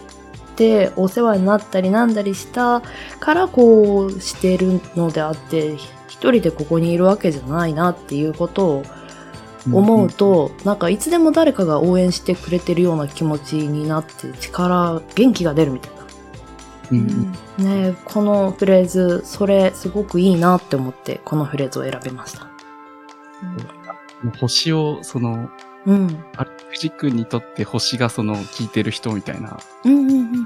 [0.57, 2.83] てお世話になったりなんだりした
[3.21, 5.77] からこうしてるのであって
[6.15, 8.83] 一人でここにいるわけじゃないなっていうことを
[9.73, 16.07] 思うと、なんかいつでも誰かが応援してくれてるような気持ちになって力元気が出るみたいな。
[16.93, 17.33] うんうん
[17.65, 22.49] ねえこのフレーズそれすごくいいなって思ってこのフレーズを選びました。
[24.41, 25.51] 星を、その、
[25.87, 26.25] うん。
[26.71, 30.39] 藤君にとって星がその、聞いてる人みたいな、うんうんうんうんうん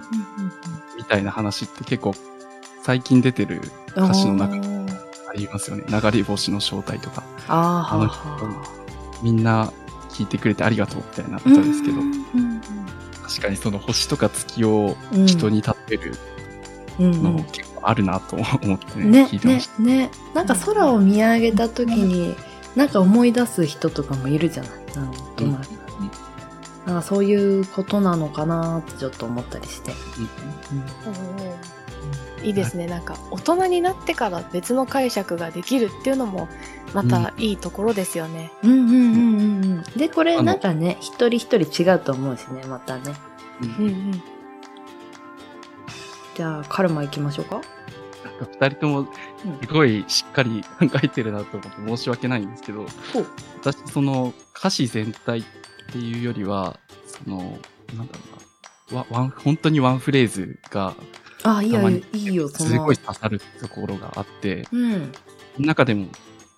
[0.97, 2.15] みたいな話って結構、
[2.83, 3.61] 最近出てる
[3.95, 4.05] うん。
[4.05, 4.78] 歌詞の中に
[5.29, 5.85] ありますよね。
[5.89, 7.23] 流れ星の正体とか。
[7.49, 8.65] あーあのは
[9.23, 9.73] みんな
[10.11, 12.61] 聞いてくれてありがとうみたいな歌ーですけど、うんうん
[13.23, 16.15] 確かにその星とか月をうん人に例える
[16.99, 17.13] うん。
[17.13, 17.23] うん。
[17.23, 19.83] の結構あるなと思ってね、ね聞いてまねした。
[19.83, 22.35] ねなんか空を見上げた時に
[22.75, 24.73] なんか思い出す人とかもいるじゃない？
[24.97, 25.69] なんとなく、
[26.87, 29.93] なんかそういうことなのかなってちょっと思ったりして、
[32.43, 32.87] いいですね。
[32.87, 36.49] なんか大人になってから別の解釈ができるっていうのも
[36.95, 38.53] またいいところですよね。
[38.63, 39.83] うんうんうんうんうん。
[39.97, 43.15] でこれなんかね一人一人違うと思うしねまたね。
[43.63, 43.69] うん。
[43.69, 44.23] うんうん。
[46.35, 47.61] じゃあカルマ行きましょうか。
[48.25, 49.09] なんか二人とも
[49.63, 53.27] すごいしっかり考えてるなと思って申し訳ないんですけど、ほう。
[53.61, 55.45] 私その歌詞全体っ
[55.93, 57.39] ていうよりは、その、
[57.97, 58.21] なんだろ
[58.93, 60.95] うな、わワン本当にワンフレーズが
[61.45, 65.13] あいいよいいよすごい刺さるところがあって、うん。
[65.59, 66.09] 中でも、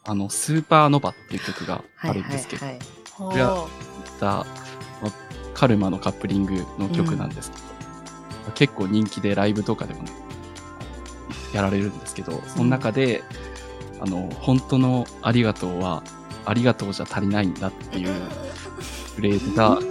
[0.05, 2.21] あの、スーパーノバっていう曲があはいはい。
[2.23, 2.79] るんですけど、はい
[3.17, 3.67] これは
[4.19, 4.47] た、ま
[5.05, 5.13] あ
[5.55, 7.57] カルマのカップリングの曲なんですけ
[8.47, 10.11] ど、結構人気でライブとかでもね、
[11.53, 13.23] やられるんですけど、その中で、
[14.01, 16.03] あの、本当のありがとうは、
[16.47, 18.11] ありがとうじゃ足りないんだっていう
[19.17, 19.87] フレーズが、もういっ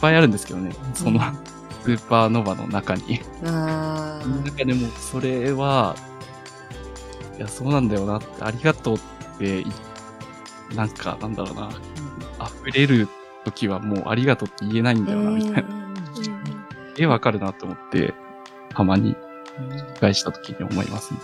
[0.00, 1.20] ぱいあるんですけどね、その、
[1.82, 3.20] スーパーノヴァの中に。
[3.44, 5.96] あその中でも、それは、
[7.38, 9.00] いや、そうなんだよなって、ありがとうっ
[9.38, 9.66] てい、
[10.74, 11.70] なんか、なんだろうな、
[12.64, 13.08] 溢れる
[13.44, 15.64] 時はもうありがとうって言えないんだよな、みたいな。
[16.98, 18.12] え、わかるなと思って、
[18.74, 19.16] たまに
[20.00, 21.20] 返した時に思いますね。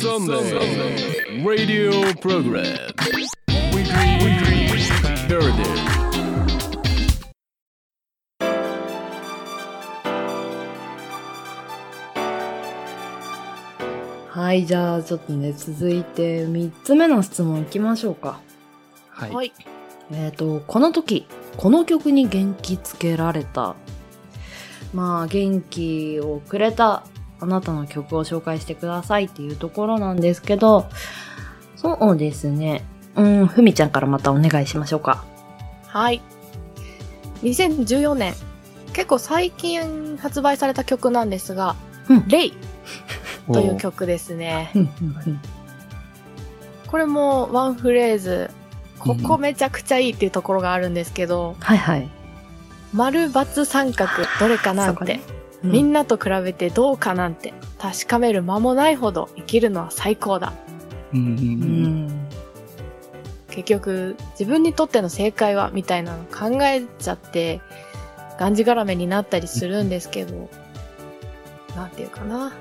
[0.00, 2.64] Sunday Radio Program.
[3.72, 4.18] Weekly
[5.28, 5.80] Heritage.
[14.28, 18.40] はいじゃあちょっとね続いて3つ目の質問いきましょうか
[19.10, 19.30] はい。
[19.30, 19.52] はい。
[20.12, 23.76] えっ、とこの時この曲に元気つけられた
[24.92, 27.04] まあ元気をくれた
[27.40, 30.88] あなたの曲を紹介してくださいっていうところなんですけど
[31.76, 32.84] そうですね。
[33.16, 35.24] うんふみちゃんからまたお願いしましょうか。
[35.86, 36.20] はい。
[37.42, 38.34] 2014年、
[38.92, 41.74] 結構最近発売された曲なんですが、
[42.08, 42.28] うん。
[42.28, 42.54] レイ
[43.50, 44.70] という曲ですね。
[46.86, 48.50] これもワンフレーズ、
[48.98, 52.08] ここめちゃくちゃいいっていうところがあるんですけど、はいはい。
[52.92, 55.20] 丸×三角どれかなんて、
[55.62, 60.52] みんなと比べてどうかなんて、確かめる間もないほど生きるのは最高だ。
[61.12, 62.06] うんうんううん。
[62.06, 62.26] ん
[63.50, 67.60] 結局、自分にとっての正解はみたいなの考えちゃって、
[68.38, 70.48] がんじがらめになったりするんですけど、
[71.76, 72.52] なんていうかな。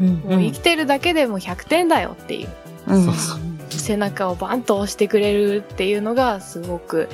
[0.00, 2.48] うんもう生きてるだけでも100点だよっていう、
[2.88, 3.04] うん。
[3.04, 3.38] そうそう。
[3.70, 7.08] 背中をバンと押してくれるっていうのがすごく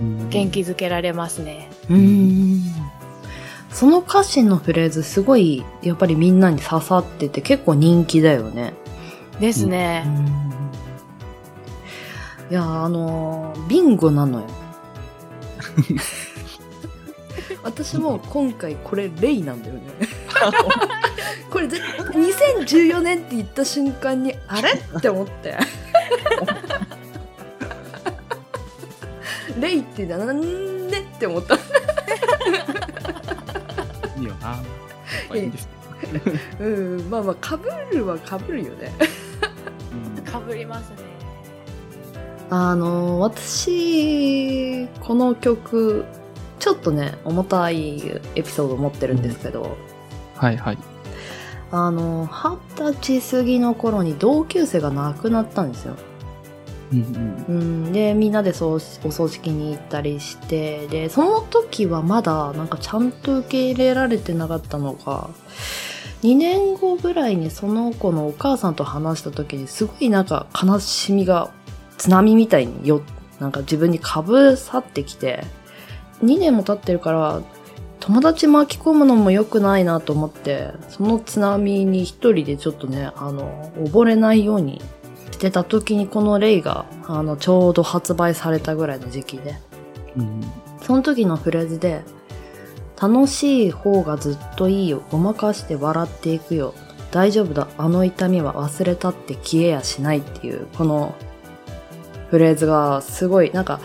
[0.00, 1.68] うん元気づけられますね。
[1.90, 2.62] うん
[3.76, 8.72] その歌詞のフレーズすごいやっぱりみんなに刺さってて結構人気だよね。
[9.38, 10.02] ですね。
[12.50, 14.46] いやあのービンゴなのよ。
[17.62, 19.80] 私も今回これレイなんだよね。
[21.52, 21.78] これぜ
[22.14, 24.70] 2014年って言った瞬間にあれ？
[24.70, 25.58] って思って。
[29.60, 31.00] レイってなんで？
[31.00, 31.58] って思った。
[34.24, 34.34] な。
[34.34, 34.62] ま
[35.30, 35.68] あいいんです
[36.60, 38.92] うんまあまあかぶるはかぶるよね。
[40.16, 40.24] うん。
[40.24, 40.96] かぶりますね。
[42.50, 46.04] あの私この曲
[46.60, 49.76] ちょっとね重たいエピソードを持ってるんですけど、
[50.36, 50.78] はいはい。
[51.72, 55.96] あの二十歳過ぎの頃に同級生が亡くなったんですよ
[56.92, 65.30] うんうん、でみんなでそうお葬式に行ったりしてでその時はまだなんかちゃんと受け入れられてなかったのか
[66.22, 71.50] 2年後ぐらいにその子のお母さんと話した時にすごいなんか悲しみが
[71.98, 73.02] 津波みたいによ
[73.40, 75.44] なんか自分にかぶさってきて
[76.22, 77.42] 2年も経ってるから
[78.00, 84.80] 友達巻き込むのも良くないなと思ってその津波に一人でちょっとねあの溺れないように
[85.36, 89.56] してた時にこのレイがあのちょうど発売されたぐらいの時期で。
[90.16, 90.40] うん。
[90.80, 92.02] その時のフレーズで
[93.00, 96.74] 楽しい方がずっといいよごまかして笑っていくよ。
[97.10, 101.14] 大丈夫だあの痛みは忘れたって消えやしないっていうこの
[102.30, 103.50] フレーズがすごい。
[103.50, 103.80] なんか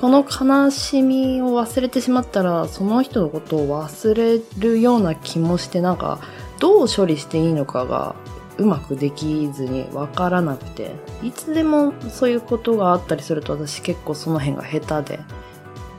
[0.00, 6.20] この悲しみを忘れてしまったらその人のことを忘れるような気もしてなんか
[6.60, 8.14] どう処理していいのかが
[8.60, 10.92] うまくできずにわからなくて
[11.22, 15.20] いつでもそういうことがあったりすると私結構その辺が下手で。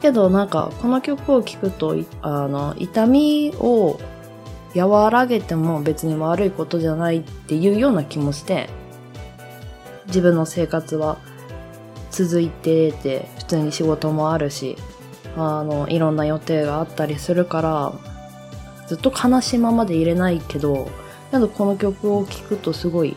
[0.02, 4.00] けどなんかこの曲を聴くとあの痛みを
[4.76, 8.68] 和らげても別に悪いことじゃないっていうような気もして
[10.08, 11.20] 自分の生活は
[12.10, 14.76] 続いてて普通に仕事もあるし
[15.38, 17.94] あのいろんな予定があったりするから
[18.88, 20.90] ずっと悲しいままでいれないけど
[21.32, 23.16] けどこの曲を聴くとすごい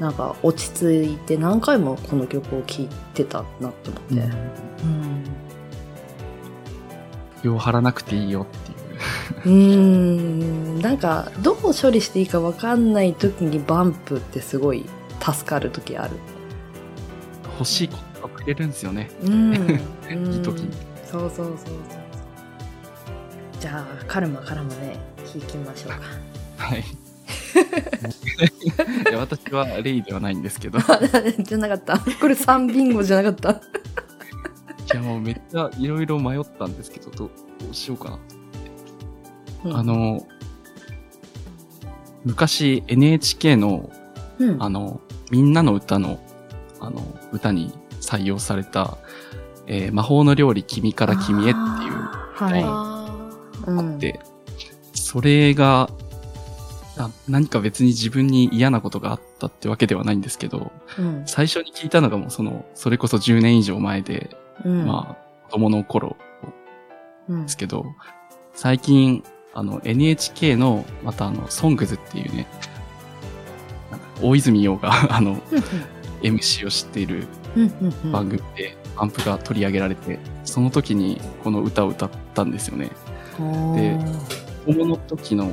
[0.00, 5.24] なんか落ち着いて何回もこの曲を聴いてたなと思って、うん
[7.42, 8.76] 気を張らなくていいよっていう。
[9.44, 14.84] うーんなんかどう処理していいか分かんない時にバンプってすごい
[15.20, 16.16] 助かる時ある。
[17.58, 19.10] 欲しいことがくれるんですよね。
[19.22, 19.54] うん。
[19.54, 19.56] い
[20.38, 20.70] い 時に。
[21.04, 21.76] そうそうそうそうそう。
[23.60, 26.00] じゃあカルマからもね聞きましょうか。
[26.56, 26.84] はい。
[27.56, 30.78] いや私はレイではないんですけど、
[31.38, 31.98] いじゃなかった。
[31.98, 33.60] これ3ビンゴじゃなかった。
[34.96, 37.30] やもうめっちゃいろいろ迷ったんですけど、ど
[37.70, 38.18] うしようかな。
[39.64, 40.26] うんあ、の、
[42.24, 43.90] 昔 NHK の、
[44.38, 45.00] うん、あの、
[45.30, 46.20] みんなの歌の、
[46.80, 47.02] あの、
[47.32, 48.98] 歌に採用された、
[49.66, 52.62] えー魔法の料理君から君へっていう、はい。
[52.64, 53.30] あ
[53.66, 54.20] うんで、
[54.92, 56.05] それが、あ
[57.28, 61.22] 何か別に自分に嫌なことがあったってわけではないんですけど、うん。
[61.26, 64.30] 最初に聞いたのがもうその、それこそ10年以上前で、
[64.64, 64.86] うん。
[64.86, 66.16] まあ、子供の頃
[67.28, 67.42] うん。
[67.42, 67.84] ですけど、
[68.54, 69.22] 最近、
[69.54, 72.46] あの、NHK の、またあの、ソングズっていうね、
[74.22, 75.36] 大泉洋が、 あの、
[76.22, 77.26] MC をしている
[77.56, 78.12] うんうんうん。
[78.12, 82.90] 番組で、アンプが取り上げられて、その時にこの歌を歌ったんですよね。
[83.74, 83.98] で
[84.64, 85.52] 子供の時の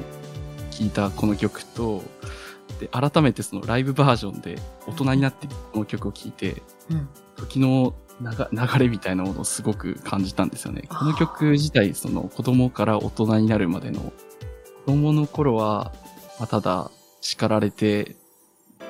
[0.77, 2.03] 聴いたこの曲と、
[2.79, 4.57] で、改めてそのライブバージョンで
[4.87, 7.09] 大人になってこの曲を聴いて、うん。
[7.35, 10.83] 時の流流れみたいなものをすごく感じたんですよね。
[10.89, 14.13] この曲自体、その子供から大人になるまでの、
[14.85, 15.93] 子供の頃は、
[16.39, 18.15] まあ、ただ叱られて、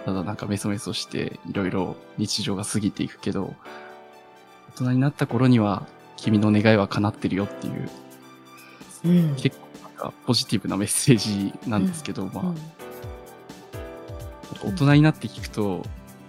[0.05, 3.53] ただなんかメソメソして、いろいろ日常が過ぎていくけど、
[4.75, 7.89] 大人になった頃には、君の願いは叶ってるよっていう、
[9.05, 9.35] うん。
[9.35, 9.57] 結
[9.93, 12.53] かポジティブなメッセージなんですけど、まあ、
[14.63, 15.85] 大人になって聞くと、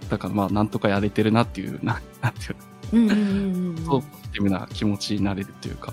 [0.08, 2.56] だからまあ、なんとかやれてるなっていう、ななんていう
[2.92, 5.92] うんうんうポジティブな気持ちになれるというか、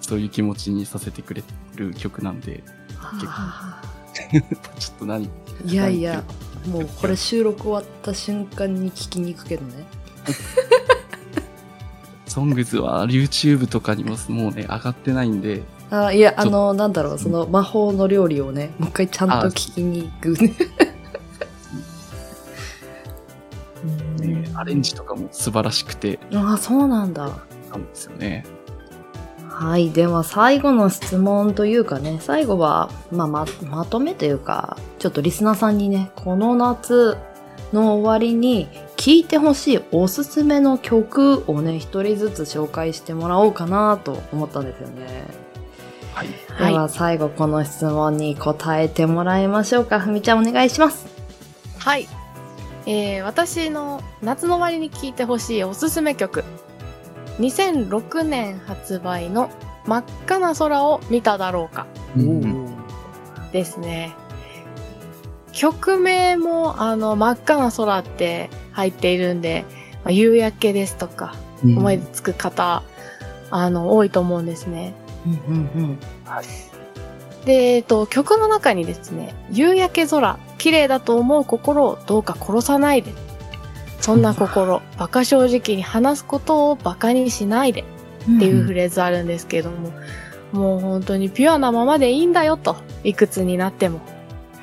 [0.00, 1.42] そういう気持ちにさせてくれ
[1.76, 2.62] る曲なんで、
[3.00, 3.82] あ
[4.78, 6.24] ちょっと何ーいやいや
[6.66, 9.86] もうこれ収録終わった瞬間に聞きに行くけどね。
[12.26, 15.62] ソングズは YouTube とかにももうね、上がってないんで、
[15.94, 20.54] あいやあのなんだろうその魔法の料理をねもう一回ちゃんと聞きに行くね
[24.20, 27.28] ねアレンジとかも素晴らしくて、ああそうなんだ
[27.70, 28.46] なんですよね。
[29.48, 29.92] はい。
[29.92, 37.16] では、最後の質問というかね、最後は、まあ、ま、まとめというか、ちょっとリスナーさんにね、この夏
[37.72, 45.43] の終わりに聴いてほしいおすすめの曲をね、一人ずつ紹介してもらおうかなと思ったんですよね。
[46.14, 46.28] はい。
[46.48, 50.00] はいでは、最後この質問に答えてもらいましょうか。
[50.00, 51.06] ふみちゃんお願いします。
[51.78, 52.08] はい。
[52.86, 56.44] えー私の夏の終わりに聴いてほしいおすすめ曲。
[57.38, 59.50] 2006年発売の
[59.86, 61.86] 真っ赤な空を見ただろうか
[62.16, 62.74] うん
[63.52, 64.14] ですね。
[65.52, 69.64] 曲名も、あの、真っ赤な空って入っているんで、
[70.04, 71.34] まあ、夕焼けですとか、
[71.64, 72.82] うん思いつく方、
[73.50, 74.94] あの、多いと思うんですね。
[75.26, 75.98] うんうん
[77.44, 83.12] で、えっと、曲の中にですね、夕焼け空、綺麗だと思う心をどうか殺さないで。
[84.00, 87.84] そんな心、馬鹿正直に話すことを馬鹿にしないで。
[88.28, 88.36] うん。
[88.36, 89.92] っていうフレーズあるんですけども、
[90.52, 94.00] もう本当にピュアなままでいいんだよと、いくつになっても。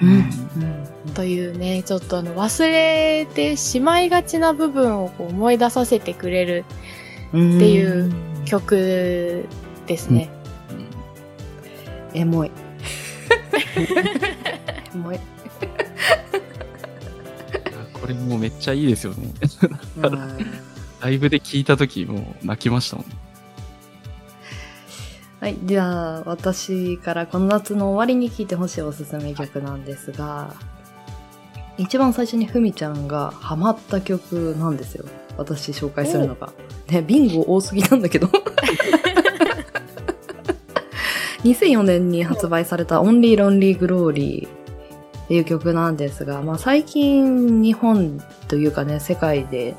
[0.02, 1.14] うん。
[1.14, 6.66] というね、ちょっとあの忘れてしまいがちな部分をこう思い出させてくれる
[7.34, 7.58] うん。
[7.58, 8.12] っていう
[8.46, 9.46] 曲
[9.86, 10.30] ですね。
[12.14, 12.52] エモい。
[14.94, 15.20] エモい。
[17.94, 19.32] これもうめっちゃいいですよね。
[20.02, 23.16] はいライブで聞いた時もう泣きましたもんね。
[25.40, 25.58] はい。
[25.64, 30.54] じゃあ、私からこの夏の終わりに聴いてほしいおすすめ曲なんですが、
[31.80, 35.06] 一番最初にふみちゃんがハマった曲なんですよ。
[35.38, 36.54] 私紹介するのが。
[36.88, 38.30] ね、ビンゴ多すぎなんだけど。
[41.44, 49.76] 2004年に発売された Only Lonely Glory っていう曲なんですが、まあ最近日本というかね、世界で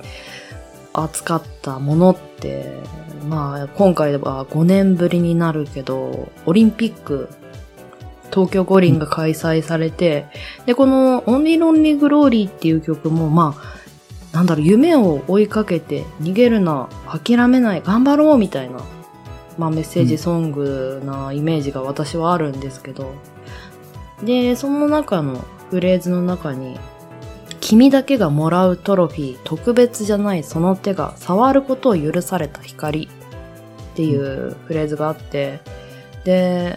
[0.93, 2.83] 扱ったものって、
[3.29, 7.29] まあ今回は5年ぶりになるけど、オリンピック、
[8.33, 10.27] 東京五輪が開催されて、
[10.67, 13.55] で、この Only Lonely Glory っていう曲も、ま
[14.33, 18.81] あ、なんだろう、夢を追いかけて、逃げるな、諦めない、頑張ろうみたいな、
[19.63, 23.15] まあメッセージソングなイメージが私はあるんですけど、
[24.25, 26.81] で、その中のフレーズの中に、
[27.61, 33.09] 君だけがもらうトロフィー、特別じゃないその手が触ることを許された光っ
[33.95, 35.61] ていうフレーズがあって、
[36.25, 36.77] で、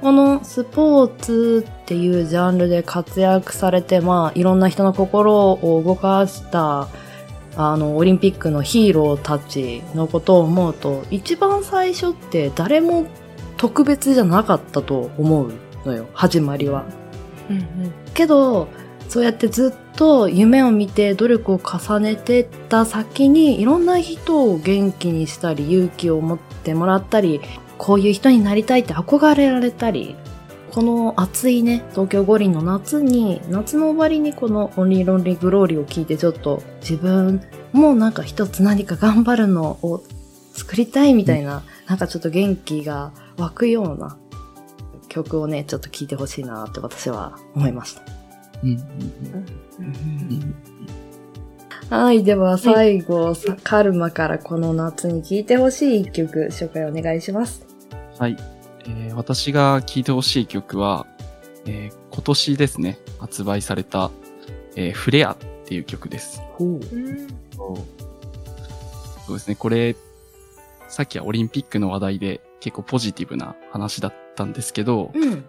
[0.00, 6.88] このスポーツっていうジャンルで活躍されて、まあ、いろんな人の心を動かした、
[7.56, 13.06] あの、オリンピックのヒーローたちのことを思うと、一番最初って誰も
[13.56, 15.52] 特別じゃなかったと思う
[15.84, 16.84] のよ、始まりは。
[17.50, 17.64] うんうん
[18.14, 18.68] けど、
[19.08, 27.40] そうやってずっと夢を見て努力を重ねてった先にいろんな人を元気にしたり勇気を持ってもらったり
[27.78, 30.16] こういう人になりたいって憧れられたり
[30.74, 40.02] この暑いね東京五輪の夏に夏の終わりにこの「オンリーロンリーグローリー」を聞いてちょっと自分もなんか一つ何か頑張るのを
[40.52, 44.16] 作りたいみたいな、なんかちょっと元気が湧くような
[45.08, 48.02] 曲をねちょっと聴いてほしいなって私は思いました。
[48.62, 50.54] うん
[51.90, 57.64] はい、では最後、さカルマからこの夏に聴いてほしい一曲紹介お願いします。
[58.18, 58.53] はい。
[58.86, 61.06] えー私が聴いてほしい曲は、
[61.66, 64.10] えー今年ですね、発売された、
[64.76, 66.40] えーフレアっていう曲です。
[66.58, 66.68] ほう。
[66.68, 67.28] うん
[69.26, 69.96] そうですね、これ、
[70.88, 75.44] さっきはオリンピックの話題で結構ポジティブな話だったんですけど、うん。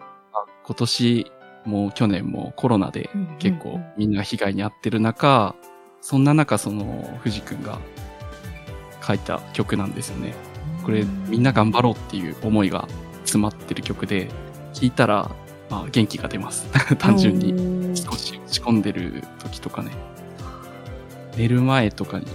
[0.65, 1.31] 今年
[1.65, 5.55] も去年もコロナで結構みんな被害に遭ってる中、
[6.01, 7.79] そんな中その藤くんが
[9.05, 10.33] 書いた曲なんですよね。
[10.83, 12.88] これみんな頑張ろうっていう思いが
[13.26, 14.30] 詰まってる曲で、
[14.73, 15.30] 聴いたら、
[15.69, 16.65] まあ、元気が出ます。
[16.97, 17.51] 単純に。
[17.51, 19.91] に少し落ち込んでる時とかね、
[21.38, 22.26] 寝る前とかに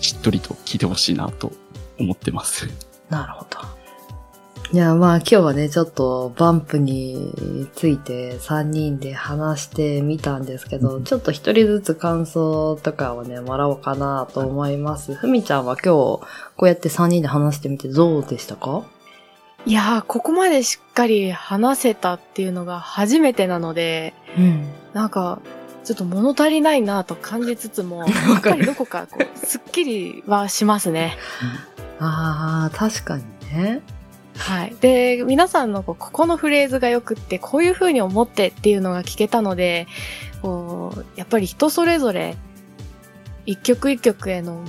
[0.00, 1.52] しっとりと聴いてほしいなと
[1.98, 2.68] 思ってます。
[3.10, 3.58] なるほど。
[4.72, 15.14] いや、まあ今日はね、ちょっとバンプについて3人で話してみたんですけど、ちょっと一人ずつ感想とかをね、もらおうかなと思います。
[15.14, 16.22] ふみちゃんは今日、こ
[16.62, 18.84] うやって3人で話してみてどうでしたか？
[19.64, 24.66] いやー、ここまでしっかり話せたっていうのが初めてなので、うん。
[24.92, 25.40] なんか、
[25.84, 31.16] ちょっと物足りないなと感じつつも、 やっぱりどこかこう、すっきりはしますね。
[32.00, 33.82] ああ、確かにね。
[34.36, 34.74] はい。
[34.80, 39.86] で、皆さんのこうここのフレーズがよくって、こういう風に思ってっていうのが聞けたので、
[40.40, 42.36] こう、やっぱり人それぞれ、
[43.46, 44.64] 一曲一曲への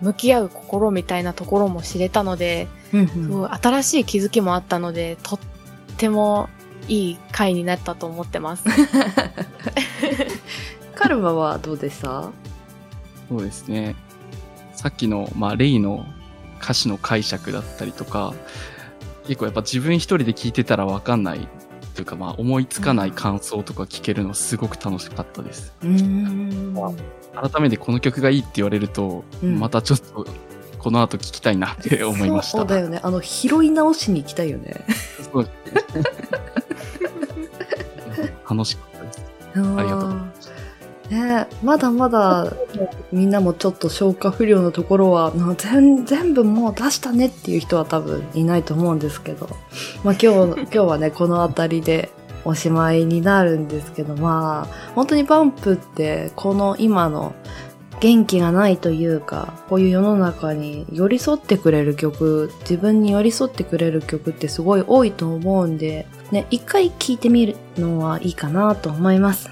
[0.00, 5.38] 向き合う心みたいなところも知れたので、うんすごい新しい気づきもあったので、とっ
[5.96, 6.48] ても
[6.88, 8.64] いい回になったと思ってます。
[10.94, 12.30] カルマはどうでした？
[13.28, 13.94] そうですね。
[14.74, 16.06] さっきの、まあ、レイの
[16.62, 18.32] 歌詞の解釈だったりとか、
[19.26, 21.48] 結構やっぱ自分一人で聞いてたらわかんない
[21.94, 25.74] というか、まあ、思いつかない感想とか聞けるのすごく楽しかったです。
[25.82, 26.96] うーん。
[27.34, 30.26] 改めてこの曲がいいって言われると、うんまたちょっと
[30.88, 32.60] この後聞きたいなって思いました。
[32.60, 32.98] そうだよね。
[33.02, 34.86] あの、拾い直しに行きたいよね。
[35.30, 35.50] そうで
[38.14, 39.22] すね楽しかったです。
[39.54, 40.32] ありがとうございま
[41.10, 42.54] ねえまだまだ
[43.12, 49.48] みんなもちょっと消化不良のところはな全全部もう出したねっていう人は多分いないと思うんですけど、
[50.04, 52.10] まあ、今日 今日はねこの辺りで
[52.44, 57.34] おしまいになるんですけどまあ本当にバンプってこの今の
[58.00, 69.50] 元気がないというかこういう世の中に寄り添ってくれる曲自分に寄り添ってくれる曲ってすごい多いと思うんでね一回聴いてみるのはいいかなと思います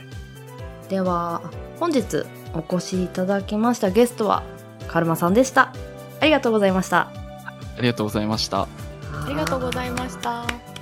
[0.89, 1.43] では
[1.81, 2.25] 本日
[2.55, 4.43] お越しいただきましたゲストは
[4.89, 5.73] カルマさんでした
[6.21, 7.27] ありがとうございました
[7.77, 8.69] ありがとうございました。
[9.13, 10.76] ありがとうございました。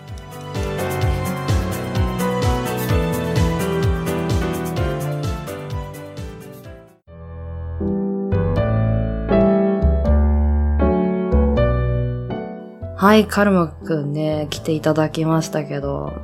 [13.04, 16.14] はいカルマくんね来ていただきましたけど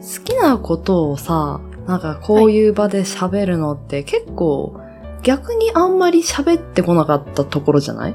[0.00, 4.80] 好きなことをさなんかこういう場で喋るのって結構
[5.22, 8.14] 逆にあんまり喋ってこなかったところじゃない？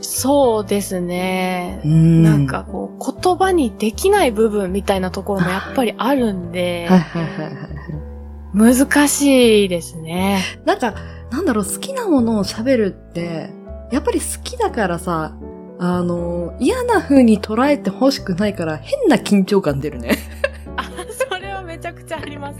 [0.00, 1.80] そうですね。
[1.84, 2.22] うん。
[2.24, 8.74] なんかこう言葉にできない部分みたいなところもやっぱりあるんではい、はいはいはい。
[8.74, 10.42] 難しいですね。
[10.64, 10.94] なんか、
[11.30, 13.50] なんだろう、好きなものを喋るって、
[13.92, 15.36] やっぱり好きだからさ、
[15.82, 20.18] あの、嫌な風に捉えて欲しくないから変な緊張感出るね。
[20.76, 22.58] あ、それはめちゃくちゃあります。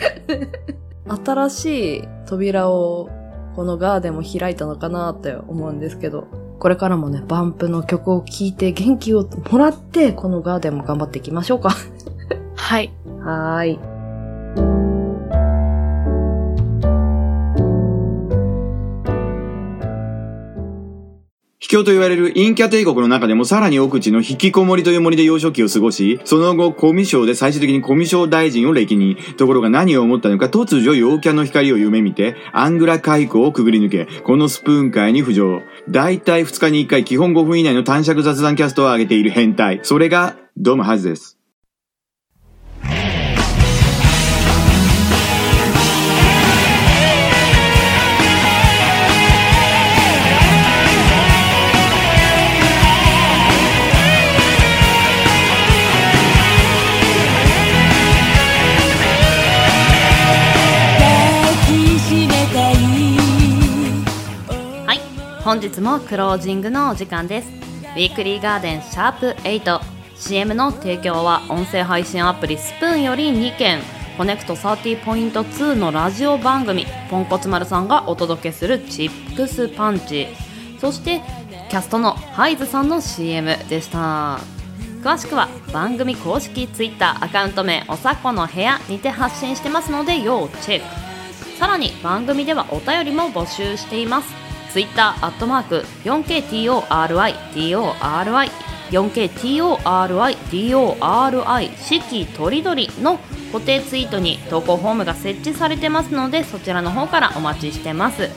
[1.27, 3.11] 新しい扉を
[3.55, 11.75] このガーデンも開いたのかなって思うんですけど、これからもね、バンプの曲を聴いて元気をもらって、このガーデンも頑張っていきましょうか。
[12.57, 12.91] はい。
[13.21, 13.90] はーい。
[21.71, 29.17] 教と言われる陰キャ帝国の中でもさらに奥地の引きこもりという森で幼少期を過ごし、その後、コミショで最終的にコミショ大臣を歴任。
[29.37, 35.63] ところが何を思ったのか突如陽キャの光を夢見て、アングラ海溝をくぐり抜け、このスプーン界に浮上。
[35.89, 39.79] 大体2日に1回基本5分以内の短尺雑談キャストを上げている変態。
[39.85, 41.40] それが、ドムハズです。
[65.51, 67.49] 本日もクロージングのお時間です。
[67.49, 73.81] ウィークリーガーデンシャープ 8CM の提供は音声配信アプリスプーンより2件。
[74.17, 76.87] コネクト30.2のラジオ番組。
[77.11, 80.29] ポンコツ丸さんがお届けするチップスパンチ。
[80.81, 81.21] そして
[81.69, 84.39] キャストのハイズさんの CM でした。
[85.03, 91.59] 詳しくは番組公式 Twitter アカウント名おさこの部屋にて発信してますので要チェック。
[91.59, 94.50] さらに番組ではお便りも募集しています。
[94.73, 98.51] ツイッターアットマーク 4KTORIDORI
[98.91, 103.19] 4KTORIDORI 四季とりどりの
[103.53, 108.31] 固定ツイートに投稿フォームが設置されてますのでそちらの方からお待ちしてます。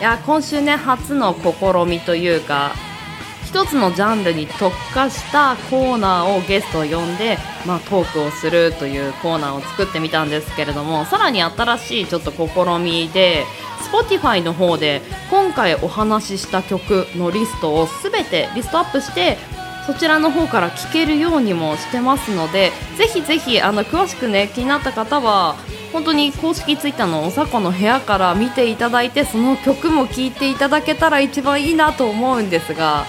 [0.00, 1.50] いや今週ね初の試
[1.86, 2.72] みというか
[3.50, 7.36] 一つのジャンルに特化したコーナーをゲストを呼んで、
[7.66, 12.46] まあ、トークをするというコーナーを作ってみたんですけれどもさらに新しいちょっと試
[12.78, 13.44] みで
[13.90, 19.36] Spotify の方で今回お話しした曲のリストをすべてリストアップして
[19.84, 25.56] そちらの方から聴けるようにもしてますのでぜひぜひあの詳しくね気になった方は
[25.92, 33.04] 本当に公式ツイッターのおさこの部屋から見ていただいてその曲も聴いていただけたら一番いいなと思うんですが。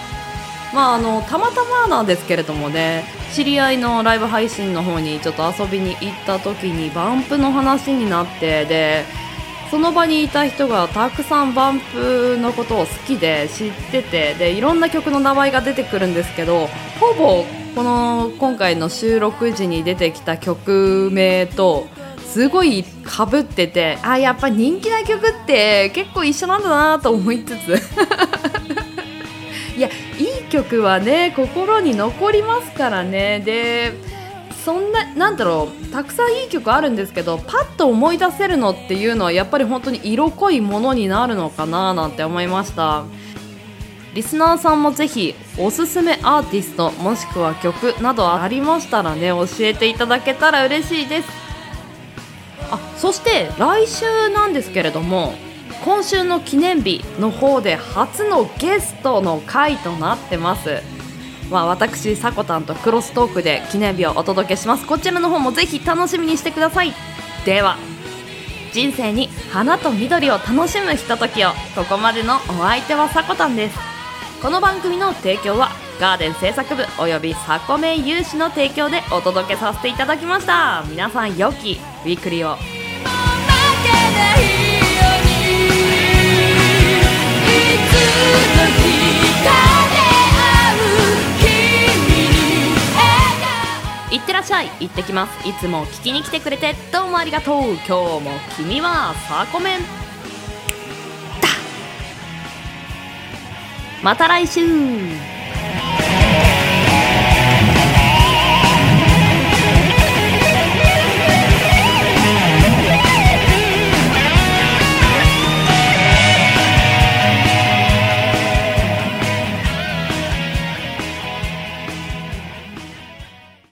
[0.72, 9.04] まああのたまたまなんですけれどもね知り合いのライブ配信の方にちょっと遊びに行った時にバンプの話になってで
[9.70, 16.66] その場にいた人がたくさんバンプのことを好きで知っててでいろんな曲の名前が出てくるんですけど
[17.00, 17.44] ほぼ
[17.74, 21.86] この今回の収録時に出てきた曲名と
[22.18, 28.51] すごいかぶっててあやっぱ人気な曲って結構一緒なんだなと思いつつ。
[30.52, 33.40] 曲はね心に残りますからね。
[33.40, 33.94] で
[34.64, 43.04] そんななんだろうたくさんいい曲あるんですけどパッと思い出せるのっていうのはやっぱり本当に色濃いものになるのかななんて思いました。
[44.14, 51.28] リスナーさんもぜひおすすめアーティストもしくは曲などありましたらね教えていただけたら嬉しいです。
[52.70, 55.34] あそして来週なんですけれども
[55.84, 60.80] 今週の記念日の方で初のゲストの回となってます。
[61.50, 64.86] まあ私さこたんとクロストークで記念日をお届けします。
[64.86, 66.92] こちらの方もぜひ楽しみにしてください。
[67.44, 67.76] では
[68.72, 73.78] 人生に花と緑を楽しむひとときをここまでのお相手はさこたんです。
[74.40, 75.70] この番組の提供は
[76.00, 80.84] ガーデン製作部およびサコメ有志の提供でお届けさせていただきました。
[80.88, 82.56] 皆さん良きウィークリーを。
[94.12, 97.62] いってらっしゃい行ってきますいつも聞きに来てくれてどうもありがとう。
[97.62, 98.20] 今日も
[98.56, 99.80] 君はサコメン。
[99.80, 99.86] だ
[104.02, 105.41] また来週。